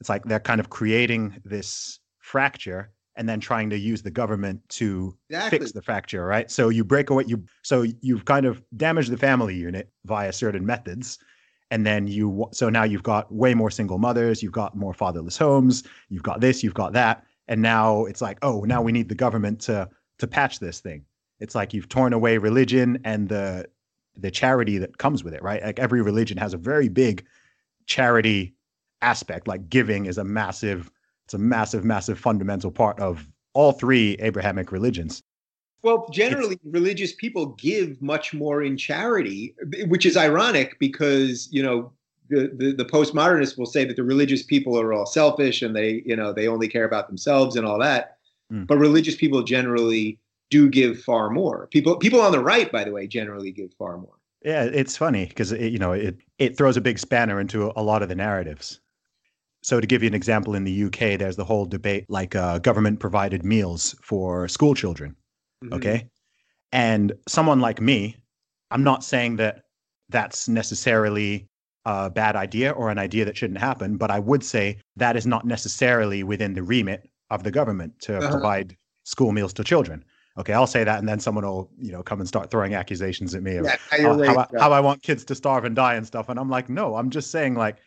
[0.01, 4.67] it's like they're kind of creating this fracture and then trying to use the government
[4.71, 5.59] to exactly.
[5.59, 6.51] fix the fracture right?
[6.51, 10.65] So you break away you so you've kind of damaged the family unit via certain
[10.65, 11.19] methods
[11.71, 15.37] and then you so now you've got way more single mothers you've got more fatherless
[15.37, 19.09] homes you've got this you've got that and now it's like oh now we need
[19.09, 19.89] the government to
[20.19, 21.05] to patch this thing.
[21.41, 23.67] It's like you've torn away religion and the
[24.17, 25.63] the charity that comes with it right?
[25.63, 27.25] Like every religion has a very big
[27.87, 28.55] charity
[29.01, 30.91] aspect like giving is a massive
[31.29, 35.23] it's a massive massive fundamental part of all three abrahamic religions.
[35.83, 39.55] Well generally it's, religious people give much more in charity
[39.89, 41.93] which is ironic because you know
[42.31, 46.03] the, the, the postmodernists will say that the religious people are all selfish and they
[46.07, 48.17] you know they only care about themselves and all that.
[48.51, 48.67] Mm.
[48.67, 50.19] but religious people generally
[50.49, 51.67] do give far more.
[51.67, 54.15] People people on the right by the way generally give far more.
[54.43, 57.83] Yeah it's funny because it, you know it it throws a big spanner into a
[57.83, 58.81] lot of the narratives
[59.63, 62.59] so to give you an example in the uk there's the whole debate like uh,
[62.59, 65.15] government provided meals for school children
[65.65, 65.75] mm-hmm.
[65.75, 66.09] okay
[66.73, 68.17] and someone like me
[68.71, 69.63] i'm not saying that
[70.11, 71.49] that's necessarily
[71.85, 75.27] a bad idea or an idea that shouldn't happen, but I would say that is
[75.27, 78.31] not necessarily within the remit of the government to uh-huh.
[78.31, 80.05] provide school meals to children.
[80.39, 83.35] Okay, I'll say that, and then someone will, you know, come and start throwing accusations
[83.35, 85.95] at me of yeah, how, how, I, how I want kids to starve and die
[85.95, 86.29] and stuff.
[86.29, 87.79] And I'm like, no, I'm just saying like,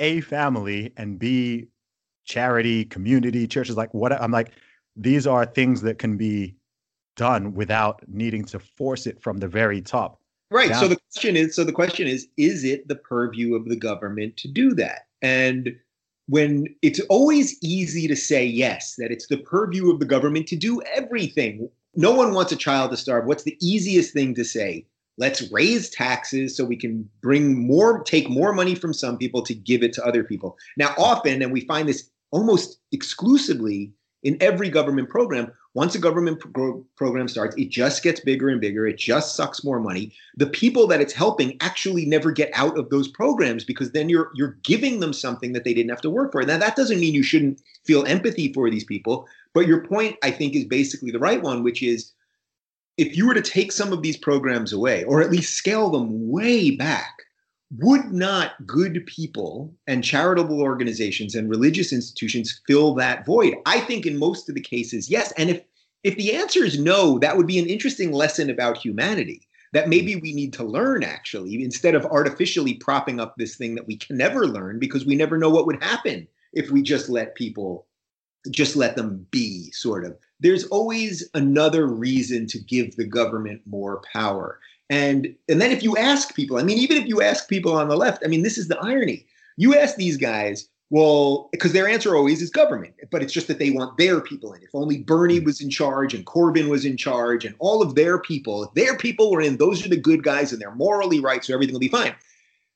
[0.00, 1.68] a family and b
[2.24, 4.52] charity, community, churches, like what I'm like,
[4.96, 6.56] these are things that can be
[7.16, 10.20] done without needing to force it from the very top
[10.50, 10.70] Right.
[10.70, 10.80] Yeah.
[10.80, 14.36] So the question is so the question is is it the purview of the government
[14.38, 15.06] to do that?
[15.22, 15.76] And
[16.26, 20.56] when it's always easy to say yes that it's the purview of the government to
[20.56, 21.68] do everything.
[21.94, 23.26] No one wants a child to starve.
[23.26, 24.86] What's the easiest thing to say?
[25.18, 29.54] Let's raise taxes so we can bring more take more money from some people to
[29.54, 30.56] give it to other people.
[30.76, 33.92] Now often and we find this almost exclusively
[34.22, 38.60] in every government program once a government pro- program starts, it just gets bigger and
[38.60, 38.86] bigger.
[38.86, 40.12] It just sucks more money.
[40.36, 44.30] The people that it's helping actually never get out of those programs because then you're
[44.34, 46.42] you're giving them something that they didn't have to work for.
[46.42, 50.32] Now that doesn't mean you shouldn't feel empathy for these people, but your point I
[50.32, 52.12] think is basically the right one, which is
[53.00, 56.28] if you were to take some of these programs away or at least scale them
[56.28, 57.22] way back,
[57.78, 63.54] would not good people and charitable organizations and religious institutions fill that void?
[63.64, 65.32] I think in most of the cases, yes.
[65.38, 65.62] And if
[66.04, 70.16] if the answer is no, that would be an interesting lesson about humanity that maybe
[70.16, 74.16] we need to learn actually instead of artificially propping up this thing that we can
[74.16, 77.86] never learn because we never know what would happen if we just let people
[78.50, 84.02] just let them be sort of there's always another reason to give the government more
[84.12, 87.74] power and and then if you ask people i mean even if you ask people
[87.74, 89.26] on the left i mean this is the irony
[89.56, 93.60] you ask these guys well, because their answer always is government, but it's just that
[93.60, 94.62] they want their people in.
[94.62, 98.18] If only Bernie was in charge and Corbyn was in charge and all of their
[98.18, 101.44] people, if their people were in, those are the good guys and they're morally right,
[101.44, 102.12] so everything will be fine.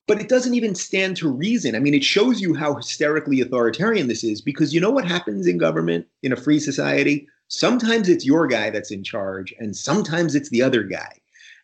[0.07, 1.74] But it doesn't even stand to reason.
[1.74, 5.46] I mean, it shows you how hysterically authoritarian this is because you know what happens
[5.46, 7.26] in government in a free society?
[7.48, 11.18] Sometimes it's your guy that's in charge and sometimes it's the other guy.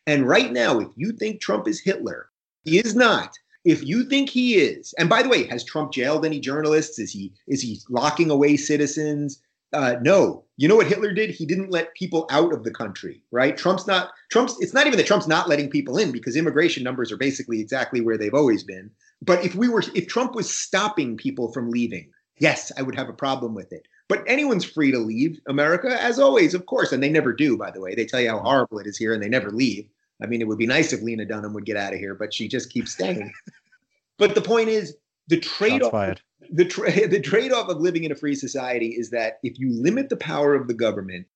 [0.07, 2.31] And right now, if you think Trump is Hitler,
[2.65, 6.25] he is not if you think he is, and by the way, has Trump jailed
[6.25, 6.99] any journalists?
[6.99, 9.43] Is he is he locking away citizens?
[9.73, 10.45] Uh, no.
[10.57, 11.31] You know what Hitler did?
[11.31, 13.57] He didn't let people out of the country, right?
[13.57, 14.57] Trump's not Trump's.
[14.61, 18.01] It's not even that Trump's not letting people in because immigration numbers are basically exactly
[18.01, 18.91] where they've always been.
[19.23, 23.09] But if we were, if Trump was stopping people from leaving, yes, I would have
[23.09, 23.87] a problem with it.
[24.09, 27.57] But anyone's free to leave America, as always, of course, and they never do.
[27.57, 29.89] By the way, they tell you how horrible it is here, and they never leave.
[30.23, 32.35] I mean, it would be nice if Lena Dunham would get out of here, but
[32.35, 33.33] she just keeps staying.
[34.19, 34.97] but the point is,
[35.31, 36.19] the trade-off
[36.51, 40.09] the, tra- the trade-off of living in a free society is that if you limit
[40.09, 41.27] the power of the government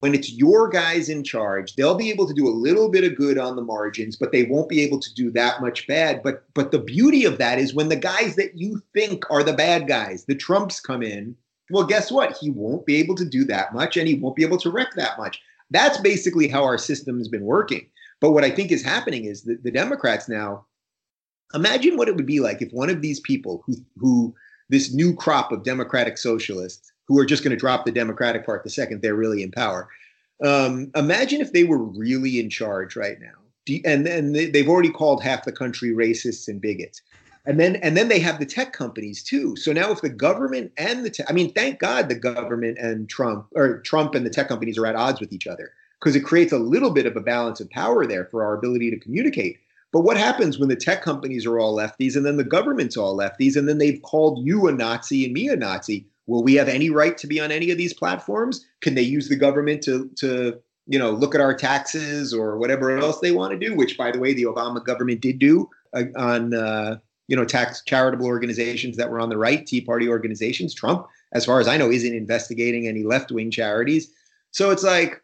[0.00, 3.16] when it's your guys in charge they'll be able to do a little bit of
[3.16, 6.22] good on the margins but they won't be able to do that much bad.
[6.22, 9.52] But but the beauty of that is when the guys that you think are the
[9.52, 11.36] bad guys the trumps come in
[11.70, 12.36] well guess what?
[12.36, 14.94] He won't be able to do that much and he won't be able to wreck
[14.96, 15.40] that much.
[15.70, 17.88] That's basically how our system has been working.
[18.20, 20.66] But what I think is happening is that the Democrats now
[21.54, 24.34] imagine what it would be like if one of these people who who
[24.68, 28.64] this new crop of democratic socialists who are just going to drop the democratic part
[28.64, 29.88] the second they're really in power
[30.42, 33.32] um, imagine if they were really in charge right now.
[33.84, 37.00] And then they've already called half the country racists and bigots.
[37.46, 39.56] And then and then they have the tech companies too.
[39.56, 43.08] So now if the government and the te- i mean thank god the government and
[43.08, 46.20] trump or trump and the tech companies are at odds with each other because it
[46.20, 49.58] creates a little bit of a balance of power there for our ability to communicate.
[49.92, 53.16] But what happens when the tech companies are all lefties and then the government's all
[53.16, 56.06] lefties and then they've called you a Nazi and me a Nazi?
[56.26, 58.64] Will we have any right to be on any of these platforms?
[58.80, 62.96] Can they use the government to to you know look at our taxes or whatever
[62.96, 63.74] else they want to do?
[63.74, 66.96] Which, by the way, the Obama government did do uh, on uh,
[67.28, 70.74] you know tax charitable organizations that were on the right, Tea Party organizations.
[70.74, 74.12] Trump, as far as I know, isn't investigating any left wing charities.
[74.52, 75.21] So it's like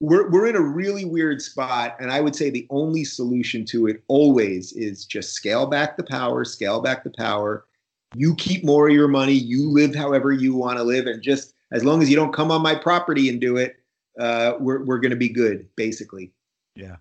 [0.00, 3.86] we're we're in a really weird spot and i would say the only solution to
[3.86, 7.66] it always is just scale back the power scale back the power.
[8.16, 11.54] You keep more of your money you live however you want to live and just
[11.70, 13.76] as long as you don't come on my property and do it
[14.18, 16.32] uh, we're, we're going to be good basically.
[16.74, 16.96] Yeah.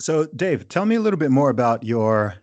[0.00, 2.34] So dave tell me a little bit more about your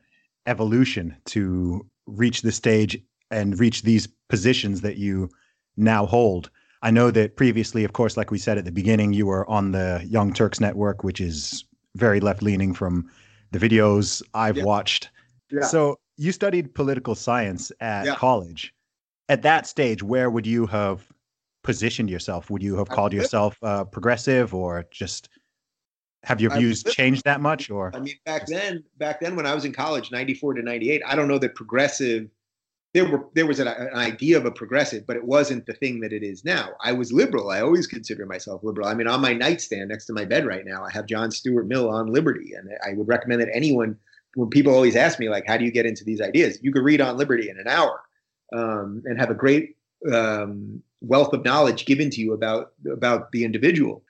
[0.48, 5.30] evolution to reach the stage and reach these positions that you
[5.78, 6.50] now hold
[6.82, 9.72] I know that previously, of course, like we said at the beginning, you were on
[9.72, 11.64] the Young Turks Network, which is
[11.96, 13.10] very left leaning from
[13.52, 14.64] the videos I've yeah.
[14.64, 15.10] watched.
[15.52, 15.62] Yeah.
[15.62, 18.16] So you studied political science at yeah.
[18.16, 18.74] college.
[19.30, 21.08] At that stage, where would you have
[21.64, 22.50] positioned yourself?
[22.50, 25.30] Would you have called yourself uh, progressive or just
[26.24, 29.56] have your views changed that much or i mean back then back then when i
[29.56, 32.30] was in college 94 to 98 i don't know that progressive
[32.94, 36.02] there were there was an, an, idea of a progressive, but it wasn't the thing
[36.02, 36.70] that it is now.
[36.84, 37.50] I was liberal.
[37.50, 38.88] I always consider myself liberal.
[38.88, 41.68] I mean, on my nightstand next to my bed right now, I have John Stuart
[41.68, 43.98] Mill on Liberty, and I would recommend that anyone,
[44.36, 46.84] when people always ask me like, "How do you get into these ideas?" You could
[46.84, 48.02] read on Liberty in an hour,
[48.54, 49.78] um, and have a great
[50.12, 54.04] um, wealth of knowledge given to you about about the individual.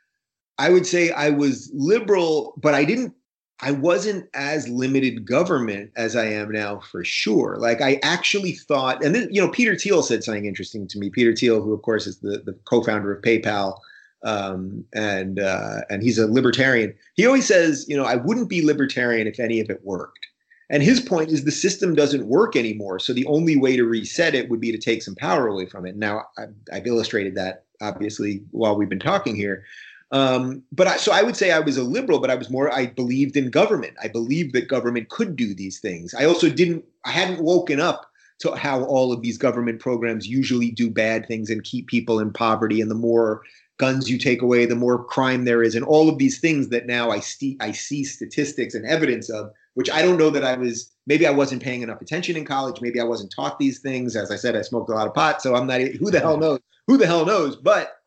[0.57, 3.13] I would say I was liberal, but I didn't
[3.61, 7.57] I wasn't as limited government as I am now for sure.
[7.59, 11.09] Like I actually thought, and then, you know, Peter Thiel said something interesting to me.
[11.09, 13.77] Peter Thiel, who of course is the, the co-founder of PayPal,
[14.23, 16.93] um, and uh, and he's a libertarian.
[17.15, 20.27] He always says, you know, I wouldn't be libertarian if any of it worked.
[20.69, 22.97] And his point is the system doesn't work anymore.
[22.99, 25.85] So the only way to reset it would be to take some power away from
[25.85, 25.97] it.
[25.97, 29.65] Now I've, I've illustrated that obviously while we've been talking here.
[30.11, 32.73] Um, but I, so I would say I was a liberal, but I was more,
[32.73, 33.95] I believed in government.
[34.03, 36.13] I believed that government could do these things.
[36.13, 38.07] I also didn't, I hadn't woken up
[38.39, 42.33] to how all of these government programs usually do bad things and keep people in
[42.33, 42.81] poverty.
[42.81, 43.41] And the more
[43.77, 46.87] guns you take away, the more crime there is, and all of these things that
[46.87, 50.55] now I see, I see statistics and evidence of, which I don't know that I
[50.57, 52.81] was, maybe I wasn't paying enough attention in college.
[52.81, 54.15] Maybe I wasn't taught these things.
[54.17, 55.41] As I said, I smoked a lot of pot.
[55.41, 56.59] So I'm not, who the hell knows?
[56.87, 57.55] Who the hell knows?
[57.55, 58.00] But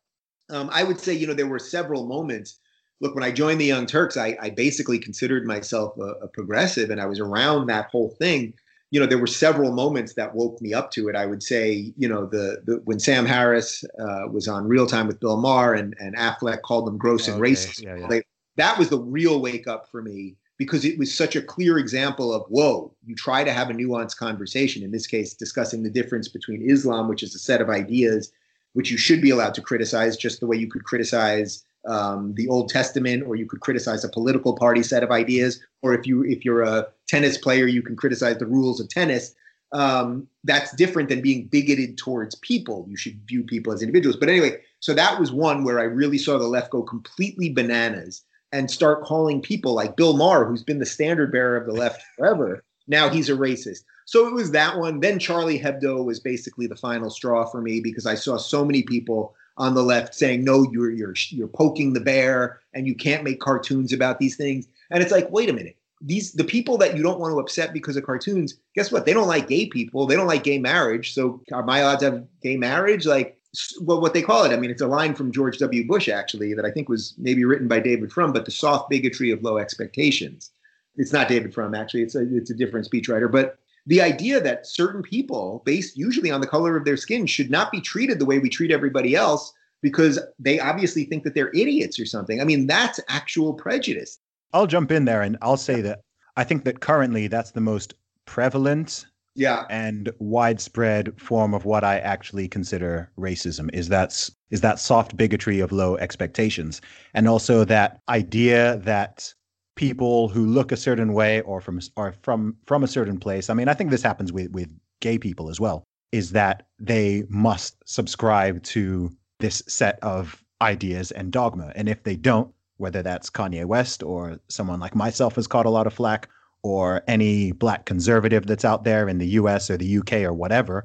[0.51, 2.59] um, I would say, you know, there were several moments.
[3.01, 6.91] Look, when I joined the Young Turks, I, I basically considered myself a, a, progressive,
[6.91, 8.55] and I was around that whole thing.
[8.91, 11.17] you know, there were several moments that woke me up to it.
[11.17, 15.07] I would say, you know, the, the when Sam Harris uh, was on Real Time
[15.07, 17.83] with Bill Maher and, and Affleck called them gross and Okay, racist.
[17.83, 18.07] yeah, yeah.
[18.09, 18.23] They,
[18.57, 22.33] that was the real wake up for me because it was such a clear example
[22.33, 24.85] of whoa, you try to have a nuanced conversation.
[24.85, 28.31] In this case, discussing the difference between Islam, which is a set of ideas
[28.75, 32.49] which you should be allowed to criticize, just the way you could criticize um, the
[32.49, 36.23] Old Testament, or you could criticize a political party set of ideas, or if you
[36.25, 39.35] if you're a tennis player, you can criticize the rules of tennis.
[39.73, 42.87] Um, that's different than being bigoted towards people.
[42.89, 44.17] You should view people as individuals.
[44.17, 48.23] But anyway, so that was one where I really saw the left go completely bananas
[48.53, 52.05] and start calling people like Bill Maher, who's been the standard bearer of the left
[52.17, 52.63] forever.
[52.87, 53.83] Now he's a racist.
[54.05, 55.01] So it was that one.
[55.01, 58.83] Then Charlie Hebdo was basically the final straw for me because I saw so many
[58.83, 63.25] people on the left saying, "No, you're you're you're poking the bear, and you can't
[63.25, 65.77] make cartoons about these things." And it's like, wait a minute.
[66.01, 68.55] These the people that you don't want to upset because of cartoons.
[68.75, 69.07] Guess what?
[69.07, 70.07] They don't like gay people.
[70.07, 71.15] They don't like gay marriage.
[71.15, 73.07] So are my odds to have gay marriage?
[73.07, 73.39] Like,
[73.81, 74.53] well, what they call it.
[74.53, 75.87] I mean, it's a line from George W.
[75.87, 79.31] Bush actually that I think was maybe written by David Frum, but the soft bigotry
[79.31, 80.51] of low expectations.
[80.97, 82.03] It's not David Frum actually.
[82.03, 86.41] It's a it's a different speechwriter, but the idea that certain people, based usually on
[86.41, 89.53] the color of their skin, should not be treated the way we treat everybody else
[89.83, 92.41] because they obviously think that they're idiots or something.
[92.41, 94.19] I mean, that's actual prejudice.
[94.55, 96.01] I'll jump in there and I'll say that
[96.37, 99.05] I think that currently that's the most prevalent
[99.35, 99.65] Yeah.
[99.69, 105.61] and widespread form of what I actually consider racism is that is that soft bigotry
[105.61, 106.81] of low expectations
[107.13, 109.35] and also that idea that
[109.77, 113.51] people who look a certain way or from or from from a certain place.
[113.51, 117.25] I mean I think this happens with with gay people as well is that they
[117.29, 119.11] must subscribe to
[119.41, 121.73] this set of ideas and dogma.
[121.75, 125.71] And if they don't whether that's Kanye West or someone like myself has caught a
[125.71, 126.29] lot of flack
[126.63, 130.85] or any black conservative that's out there in the US or the UK or whatever,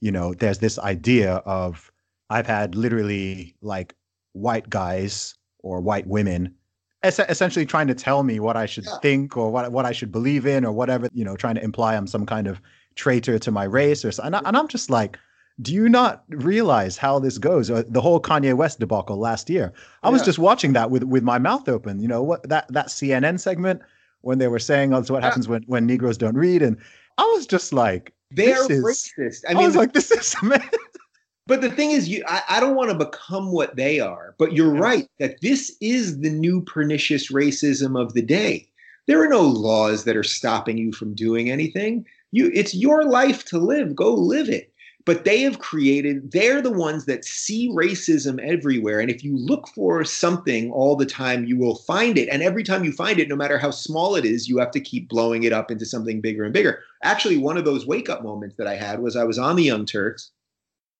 [0.00, 1.90] you know, there's this idea of
[2.28, 3.94] I've had literally like
[4.32, 6.54] white guys or white women
[7.02, 8.98] es- essentially trying to tell me what I should Yeah.
[9.02, 11.96] think or what what I should believe in or whatever, you know, trying to imply
[11.96, 12.60] I'm some kind of
[12.94, 14.22] traitor to my race or so.
[14.22, 15.18] And, I, and I'm just like,
[15.60, 17.70] do you not realize how this goes?
[17.70, 19.72] Uh, The whole Kanye West debacle last year.
[20.02, 20.26] I was Yeah.
[20.26, 22.00] just watching that with with my mouth open.
[22.00, 23.80] You know what that that CNN segment
[24.22, 25.28] when they were saying, "Oh, that's what Yeah.
[25.28, 26.76] happens when when Negroes don't read," and
[27.18, 29.40] I was just like, They're This is- racist.
[29.46, 30.62] I I, mean, was like, "This is man."
[31.46, 34.34] But the thing is, you I, I don't want to become what they are.
[34.38, 34.80] But you're Yeah.
[34.80, 38.68] right that this is the new pernicious racism of the day.
[39.06, 42.06] There are no laws that are stopping you from doing anything.
[42.30, 43.96] You it's your life to live.
[43.96, 44.72] Go live it.
[45.04, 49.00] But they have created, they're the ones that see racism everywhere.
[49.00, 52.28] And if you look for something all the time, you will find it.
[52.28, 54.80] And every time you find it, no matter how small it is, you have to
[54.80, 56.84] keep blowing it up into something bigger and bigger.
[57.02, 59.64] Actually, one of those wake up moments that I had was I was on the
[59.64, 60.30] Young Turks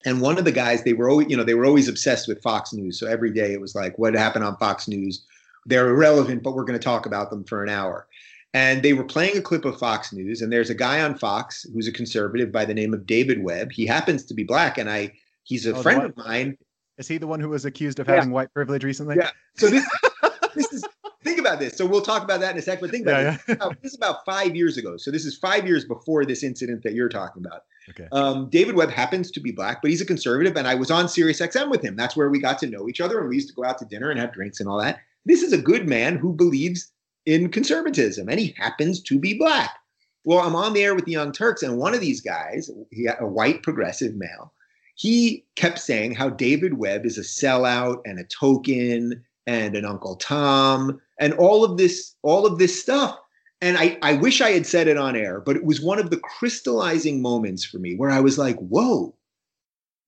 [0.05, 2.43] and one of the guys they were always you know they were always obsessed with
[2.43, 5.25] fox news so every day it was like what happened on fox news
[5.67, 8.07] they're irrelevant but we're going to talk about them for an hour
[8.55, 11.65] and they were playing a clip of fox news and there's a guy on fox
[11.73, 14.91] who's a conservative by the name of david webb he happens to be black and
[14.91, 15.11] i
[15.45, 16.57] he's a Oh, friend of mine
[16.99, 18.17] Is he the one who was accused of Yeah.
[18.17, 19.17] having white privilege recently?
[19.17, 19.31] Yeah.
[19.57, 19.87] so this
[20.55, 20.85] this is
[21.25, 23.37] think about this so we'll talk about that in a second but think about Yeah,
[23.47, 23.57] this.
[23.61, 23.69] yeah.
[23.83, 26.95] This is about five years ago so this is five years before this incident that
[26.95, 28.07] you're talking about Okay.
[28.13, 31.09] um, David Webb happens to be black, but he's a conservative, and I was on
[31.09, 31.97] Sirius XM with him.
[31.97, 33.85] That's where we got to know each other, and we used to go out to
[33.85, 35.01] dinner and have drinks and all that.
[35.25, 36.93] This is a good man who believes
[37.27, 39.79] in conservatism, and he happens to be black.
[40.25, 43.07] Well, I'm on the air with the Young Turks, and one of these guys, he,
[43.07, 44.53] a white progressive male,
[44.95, 50.17] he kept saying how David Webb is a sellout and a token and an Uncle
[50.17, 53.19] Tom and all of this, all of this stuff.
[53.63, 56.11] And I, I wish I had said it on air, but it was one of
[56.11, 59.15] the crystallizing moments for me where I was like, whoa,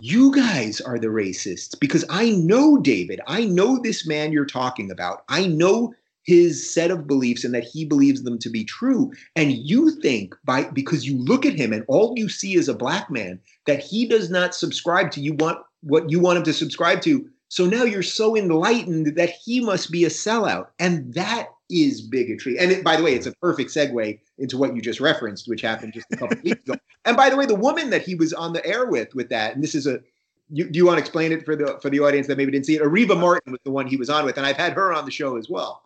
[0.00, 3.20] you guys are the racists because I know David.
[3.28, 5.22] I know this man you're talking about.
[5.28, 5.94] I know
[6.24, 9.12] his set of beliefs and that he believes them to be true.
[9.36, 12.74] And you think by because you look at him and all you see is a
[12.74, 16.52] black man that he does not subscribe to you want what you want him to
[16.52, 17.28] subscribe to.
[17.50, 20.66] So now you're so enlightened that he must be a sellout.
[20.80, 22.58] And that is bigotry.
[22.58, 25.62] And it, by the way, it's a perfect segue into what you just referenced, which
[25.62, 26.78] happened just a couple weeks ago.
[27.06, 29.54] And by the way, the woman that he was on the air with with that,
[29.54, 30.00] and this is a
[30.48, 32.64] you, do you want to explain it for the for the audience that maybe didn't
[32.64, 32.82] see it?
[32.82, 35.10] Areva Martin was the one he was on with, and I've had her on the
[35.10, 35.82] show as well.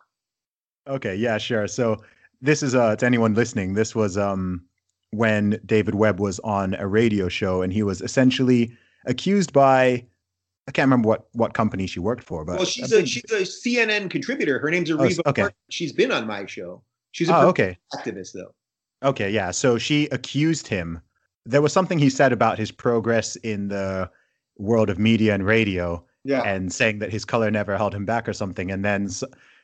[0.87, 1.67] Okay, yeah, sure.
[1.67, 1.97] So
[2.41, 4.63] this is uh to anyone listening, this was um
[5.11, 8.71] when David Webb was on a radio show and he was essentially
[9.05, 10.05] accused by
[10.69, 13.41] I can't remember what what company she worked for, but Well, she's a she's a
[13.41, 14.59] CNN contributor.
[14.59, 15.41] Her name's oh, Areva okay.
[15.41, 15.57] Martin.
[15.71, 16.83] She's been on my show.
[17.11, 17.75] She's a Oh, okay.
[17.95, 18.53] activist though.
[19.01, 19.49] Okay, yeah.
[19.49, 21.01] So she accused him.
[21.43, 24.11] There was something he said about his progress in the
[24.59, 26.43] world of media and radio, Yeah.
[26.43, 28.69] and saying that his color never held him back or something.
[28.69, 29.09] And then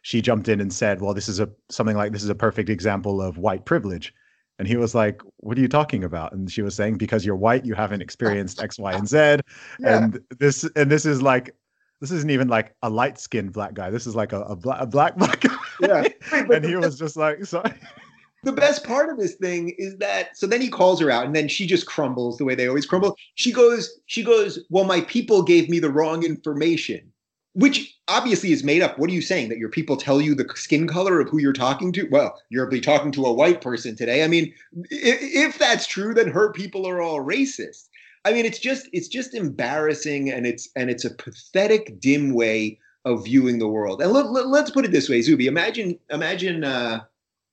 [0.02, 2.68] she jumped in and said, "Well, this is a something like this is a perfect
[2.70, 4.12] example of white privilege."
[4.58, 7.36] And he was like, "What are you talking about?" And she was saying, "Because you're
[7.36, 9.18] white, you haven't experienced X, Y, and Z."
[9.80, 10.04] Yeah.
[10.04, 11.54] And this and this is like
[12.02, 13.90] this isn't even like a light skinned black guy.
[13.90, 15.58] This is like a, a, black, a black black guy.
[15.80, 16.08] Yeah.
[16.32, 17.74] And he was just like, sorry.
[18.44, 21.36] the best part of this thing is that so then he calls her out and
[21.36, 25.02] then she just crumbles the way they always crumble she goes she goes well my
[25.02, 27.12] people gave me the wrong information
[27.56, 29.00] which obviously is made up.
[29.00, 29.50] What are you saying?
[29.50, 32.08] That your people tell you the skin color of who you're talking to?
[32.12, 34.24] Well you're talking to a white person today.
[34.24, 34.54] I mean
[34.92, 37.88] if, that's true then her people are all racist.
[38.26, 42.78] I mean it's just it's just embarrassing and it's and it's a pathetic dim way
[43.06, 44.02] of viewing the world.
[44.02, 47.02] And let, let, let's put it this way zuby imagine imagine uh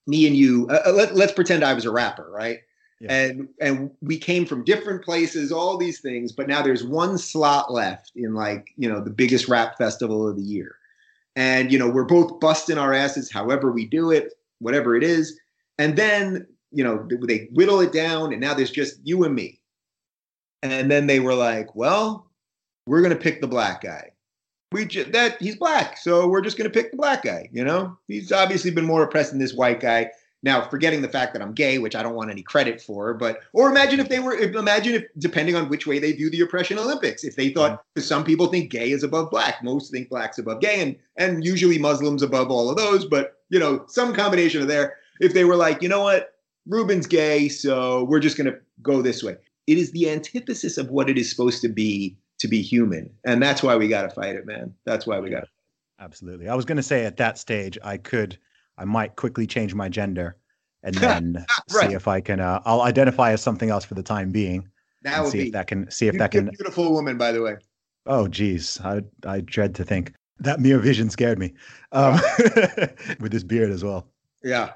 [0.08, 2.58] me and you uh, uh, let, let's pretend i was a rapper right
[3.02, 3.12] Yeah.
[3.12, 7.72] and and we came from different places all these things but now there's one slot
[7.72, 10.76] left in like you know the biggest rap festival of the year
[11.34, 15.36] and you know we're both busting our asses however we do it whatever it is
[15.78, 19.60] and then you know they whittle it down and now there's just you and me
[20.62, 22.30] and then they were like well
[22.86, 24.12] we're going to pick the black guy
[24.72, 27.48] we ju- that he's black, so we're just going to pick the black guy.
[27.52, 30.10] You know, he's obviously been more oppressed than this white guy.
[30.44, 33.40] Now, forgetting the fact that I'm gay, which I don't want any credit for, but
[33.52, 36.78] or imagine if they were, imagine if depending on which way they view the oppression
[36.78, 37.82] Olympics, if they thought, mm-hmm.
[37.94, 41.44] because some people think gay is above black, most think black's above gay, and and
[41.44, 44.96] usually Muslims above all of those, but you know, some combination of there.
[45.20, 46.34] If they were like, you know what,
[46.66, 49.36] Rubin's gay, so we're just going to go this way.
[49.68, 53.40] It is the antithesis of what it is supposed to be to be human, and
[53.40, 54.74] that's why we got to fight it, man.
[54.84, 55.48] That's why we got to.
[56.00, 56.48] Absolutely.
[56.48, 58.36] I was going to say at that stage, I could,
[58.78, 60.36] I might quickly change my gender
[60.82, 61.88] and then Right.
[61.88, 64.68] see if I can, uh, I'll identify as something else for the time being
[65.02, 67.42] That would see be if that can, see if that can, beautiful woman, by the
[67.42, 67.56] way.
[68.06, 68.80] oh, geez.
[68.82, 71.54] I, I dread to think that mere vision scared me
[71.92, 72.14] um,
[73.20, 74.08] with this beard as well.
[74.42, 74.72] Yeah.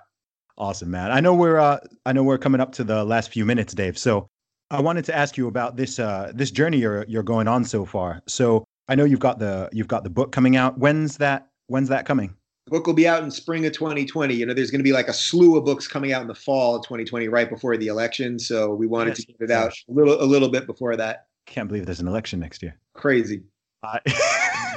[0.58, 1.10] Awesome, man.
[1.10, 3.98] I know we're, uh, I know we're coming up to the last few minutes, Dave.
[3.98, 4.26] So
[4.70, 7.84] I wanted to ask you about this, uh, this journey you're, you're going on so
[7.84, 8.22] far.
[8.26, 10.78] So I know you've got the, you've got the book coming out.
[10.78, 12.34] When's that, when's that coming?
[12.66, 14.34] The book will be out in spring of 2020.
[14.34, 16.34] You know, there's going to be like a slew of books coming out in the
[16.34, 18.40] fall of 2020, right before the election.
[18.40, 21.26] So we wanted Yes, to get it out a little, a little bit before that.
[21.46, 22.76] Can't believe there's an election next year.
[22.94, 23.44] Crazy.
[23.84, 24.00] I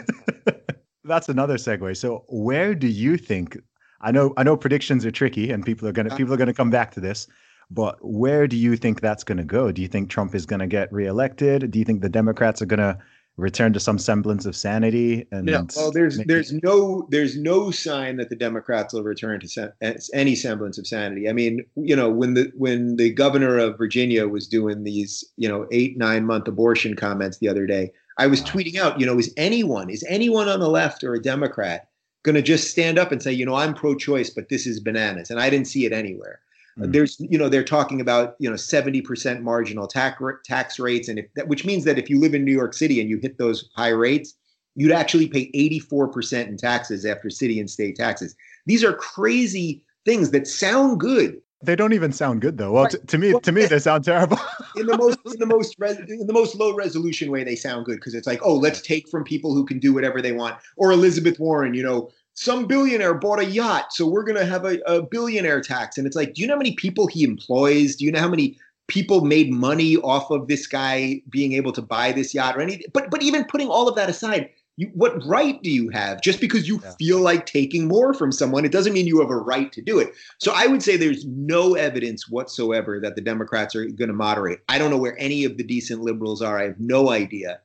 [1.03, 1.95] That's another segue.
[1.95, 3.57] So, where do you think?
[4.01, 6.17] I know, I know, predictions are tricky, and people are gonna uh-huh.
[6.17, 7.27] people are gonna come back to this.
[7.69, 9.71] But where do you think that's gonna go?
[9.71, 11.69] Do you think Trump is gonna get reelected?
[11.69, 12.97] Do you think the Democrats are gonna
[13.39, 15.25] return to some semblance of sanity?
[15.31, 19.39] And No, well, there's maybe- there's no there's no sign that the Democrats will return
[19.39, 21.27] to sem- eh, any semblance of sanity.
[21.29, 25.47] I mean, you know, when the when the governor of Virginia was doing these, you
[25.49, 28.47] know, eight nine month abortion comments the other day, I was Wow.
[28.47, 31.87] tweeting out, you know, is anyone is anyone on the left or a Democrat
[32.23, 35.29] going to just stand up and say, you know, I'm pro-choice, but this is bananas,
[35.29, 36.41] and I didn't see it anywhere.
[36.79, 36.93] Mm.
[36.93, 41.25] There's, you know, they're talking about, you know, 70% marginal tax tax rates, and if
[41.35, 43.69] that, which means that if you live in New York City and you hit those
[43.75, 44.35] high rates,
[44.75, 48.35] you'd actually pay 84% in taxes after city and state taxes.
[48.65, 52.71] These are crazy things that sound good They don't even sound good though.
[52.71, 52.93] Well, Right.
[52.93, 54.39] t- to me, to me, they sound terrible.
[54.77, 57.43] in the most in the most res, in the most low resolution way.
[57.43, 60.21] They sound good because it's like, oh, let's take from people who can do whatever
[60.21, 60.55] they want.
[60.77, 64.79] Or Elizabeth Warren, you know, some billionaire bought a yacht, so we're gonna have a,
[64.85, 65.97] a billionaire tax.
[65.97, 67.97] And it's like, do you know how many people he employs?
[67.97, 71.81] Do you know how many people made money off of this guy being able to
[71.81, 72.85] buy this yacht or anything?
[72.93, 76.39] But but even putting all of that aside, you, what right do you have just
[76.39, 76.93] because you Yeah.
[76.97, 79.99] feel like taking more from someone it doesn't mean you have a right to do
[79.99, 84.13] it so i would say there's no evidence whatsoever that the democrats are going to
[84.13, 87.59] moderate i don't know where any of the decent liberals are i have no idea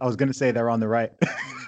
[0.00, 1.12] I was going to say they're on the right.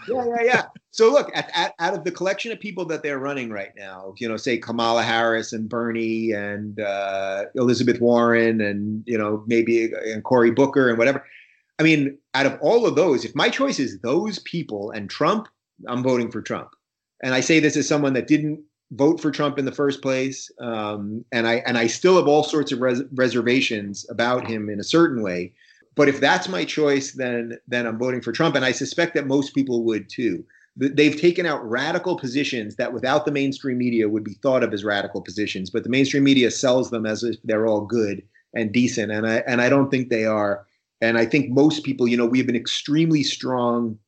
[0.07, 0.63] yeah yeah yeah.
[0.93, 4.15] So look at, at, out of the collection of people that they're running right now
[4.19, 9.93] you know say kamala harris and bernie and uh, elizabeth warren and you know maybe
[10.07, 11.25] and cory booker and whatever
[11.79, 15.49] i mean out of all of those if my choice is those people and trump
[15.89, 16.71] i'm voting for trump.
[17.23, 18.61] And i say this as someone that didn't
[18.93, 22.43] vote for trump in the first place um, and i and i still have all
[22.43, 25.53] sorts of res- reservations about him in a certain way
[26.01, 29.27] but if that's my choice, then then I'm voting for Trump, and I suspect that
[29.27, 30.43] most people would too.
[30.75, 34.83] They've taken out radical positions that, without the mainstream media, would be thought of as
[34.83, 35.69] radical positions.
[35.69, 38.23] But the mainstream media sells them as if they're all good
[38.55, 40.67] and decent, and I and I don't think they are.
[41.03, 43.99] And I think most people, you know, we have an extremely strong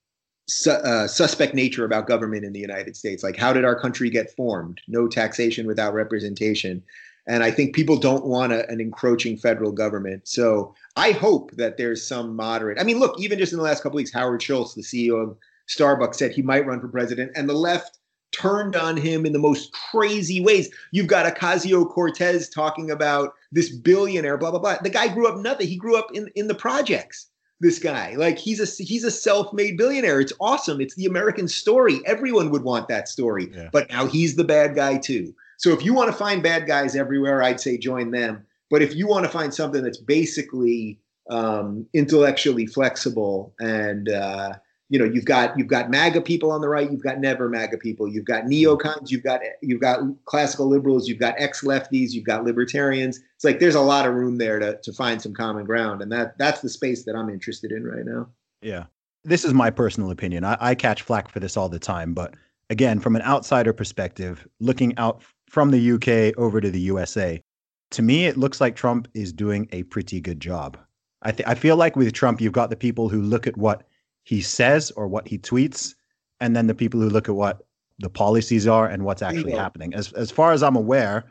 [0.48, 3.22] su- uh, suspect nature about government in the United States.
[3.22, 4.80] Like, how did our country get formed?
[4.88, 6.82] No taxation without representation.
[7.26, 10.26] And I think people don't want a, an encroaching federal government.
[10.26, 12.80] So I hope that there's some moderate.
[12.80, 15.36] I mean, look, even just in the last couple weeks, Howard Schultz, the CEO of
[15.68, 17.98] Starbucks, said he might run for president, and the left
[18.32, 20.70] turned on him in the most crazy ways.
[20.90, 24.78] You've got Ocasio Cortez talking about this billionaire, blah blah blah.
[24.82, 25.68] The guy grew up nothing.
[25.68, 27.28] He grew up in in the projects.
[27.60, 30.18] This guy, like he's a he's a self-made billionaire.
[30.18, 30.80] It's awesome.
[30.80, 32.00] It's the American story.
[32.06, 33.52] Everyone would want that story.
[33.54, 33.68] Yeah.
[33.70, 35.32] But now he's the bad guy too.
[35.62, 38.44] So if you want to find bad guys everywhere, I'd say join them.
[38.68, 40.98] But if you want to find something that's basically
[41.30, 44.54] um, intellectually flexible and uh,
[44.88, 47.78] you know you've got you've got MAGA people on the right, you've got never MAGA
[47.78, 52.26] people, you've got neocons, you've got you've got classical liberals, you've got ex lefties, you've
[52.26, 53.20] got libertarians.
[53.36, 56.10] It's like there's a lot of room there to to find some common ground, and
[56.10, 58.28] that that's the space that I'm interested in right now.
[58.62, 58.84] Yeah.
[59.24, 60.42] This is my personal opinion.
[60.42, 62.34] I, I catch flack for this all the time, but
[62.70, 65.22] again, from an outsider perspective, looking out
[65.52, 67.42] from the UK over to the USA,
[67.90, 70.78] to me, it looks like Trump is doing a pretty good job.
[71.20, 73.82] I, th- I feel like with Trump, you've got the people who look at what
[74.24, 75.94] he says or what he tweets,
[76.40, 77.66] and then the people who look at what
[77.98, 79.58] the policies are and what's actually Bingo.
[79.58, 79.92] happening.
[79.94, 81.30] As as far as I'm aware,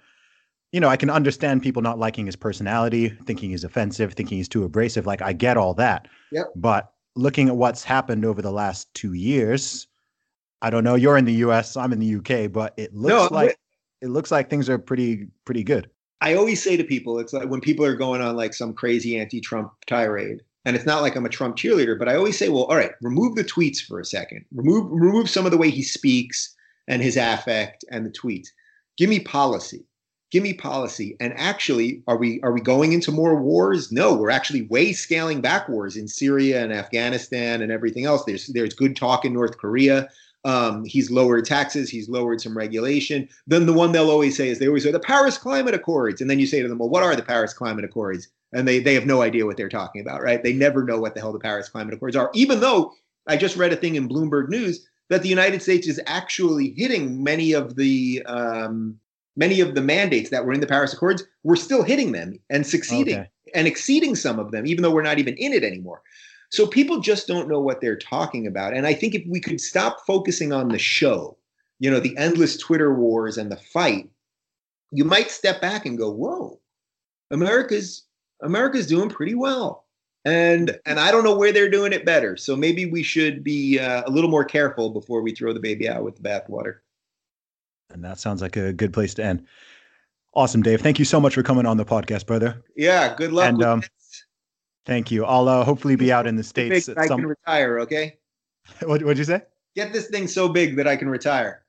[0.72, 4.47] you know, I can understand people not liking his personality, thinking he's offensive, thinking he's
[4.47, 5.07] too abrasive.
[5.07, 6.07] Like I get all that.
[6.32, 6.45] Yep.
[6.55, 9.88] But looking at what's happened over the last two years,
[10.61, 10.93] I don't know.
[10.95, 11.76] You're in the U.S.
[11.76, 12.45] I'm in the U.K.
[12.47, 13.57] But it looks No, like
[14.02, 15.89] it looks like things are pretty pretty good.
[16.22, 19.20] I always say to people, it's like when people are going on like some crazy
[19.20, 22.66] anti-Trump tirade, and it's not like I'm a Trump cheerleader, but I always say, well,
[22.66, 24.45] all right, remove the tweets for a second.
[24.54, 26.56] Remove remove some of the way he speaks
[26.88, 28.49] and his affect and the tweets.
[28.97, 29.86] Give me policy.
[30.32, 31.18] Give me policy.
[31.20, 33.91] And actually, are we are we going into more wars?
[33.91, 38.24] No, we're actually way scaling back wars in Syria and Afghanistan and everything else.
[38.26, 40.10] There's there's good talk in North Korea.
[40.44, 41.89] Um, he's lowered taxes.
[41.89, 43.30] He's lowered some regulation.
[43.46, 46.30] Then the one they'll always say is they always say the Paris Climate Accords, and
[46.30, 48.28] then you say to them, well, what are the Paris Climate Accords?
[48.54, 50.42] And they they have no idea what they're talking about, right?
[50.44, 52.94] They never know what the hell the Paris Climate Accords are, even though
[53.28, 57.24] I just read a thing in Bloomberg News that the United States is actually hitting
[57.24, 59.00] many of the um,
[59.38, 61.24] many of the mandates that were in the Paris Accords.
[61.44, 63.30] We're still hitting them and succeeding Okay.
[63.54, 66.02] and exceeding some of them, even though we're not even in it anymore.
[66.52, 68.74] So people just don't know what they're talking about.
[68.74, 71.38] And I think if we could stop focusing on the show,
[71.80, 74.10] you know, the endless Twitter wars and the fight,
[74.91, 76.60] you might step back and go, "Whoa,
[77.32, 78.04] America's
[78.41, 79.86] America's doing pretty well."
[80.26, 82.36] And and I don't know where they're doing it better.
[82.36, 85.88] So maybe we should be uh, a little more careful before we throw the baby
[85.88, 86.80] out with the bathwater.
[87.89, 89.45] And that sounds like a good place to end.
[90.34, 90.82] Awesome, Dave.
[90.82, 92.62] Thank you so much for coming on the podcast, brother.
[92.76, 93.49] Yeah, good luck.
[93.49, 93.84] And, um.
[94.86, 95.25] Thank you.
[95.25, 97.25] I'll uh, hopefully be out in the states I at can some.
[97.25, 97.79] retire.
[97.79, 98.17] Okay,
[98.84, 99.41] what would you say?
[99.75, 101.63] get this thing so big that I can retire.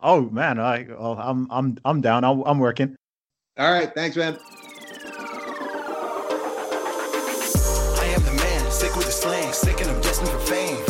[0.00, 2.24] Oh man, I well, I'm I'm I'm down.
[2.24, 2.96] I'm, I'm working.
[3.58, 4.38] All right, thanks, man.
[7.98, 10.89] I am the man, sick with the slang, sick and I'm destined for fame.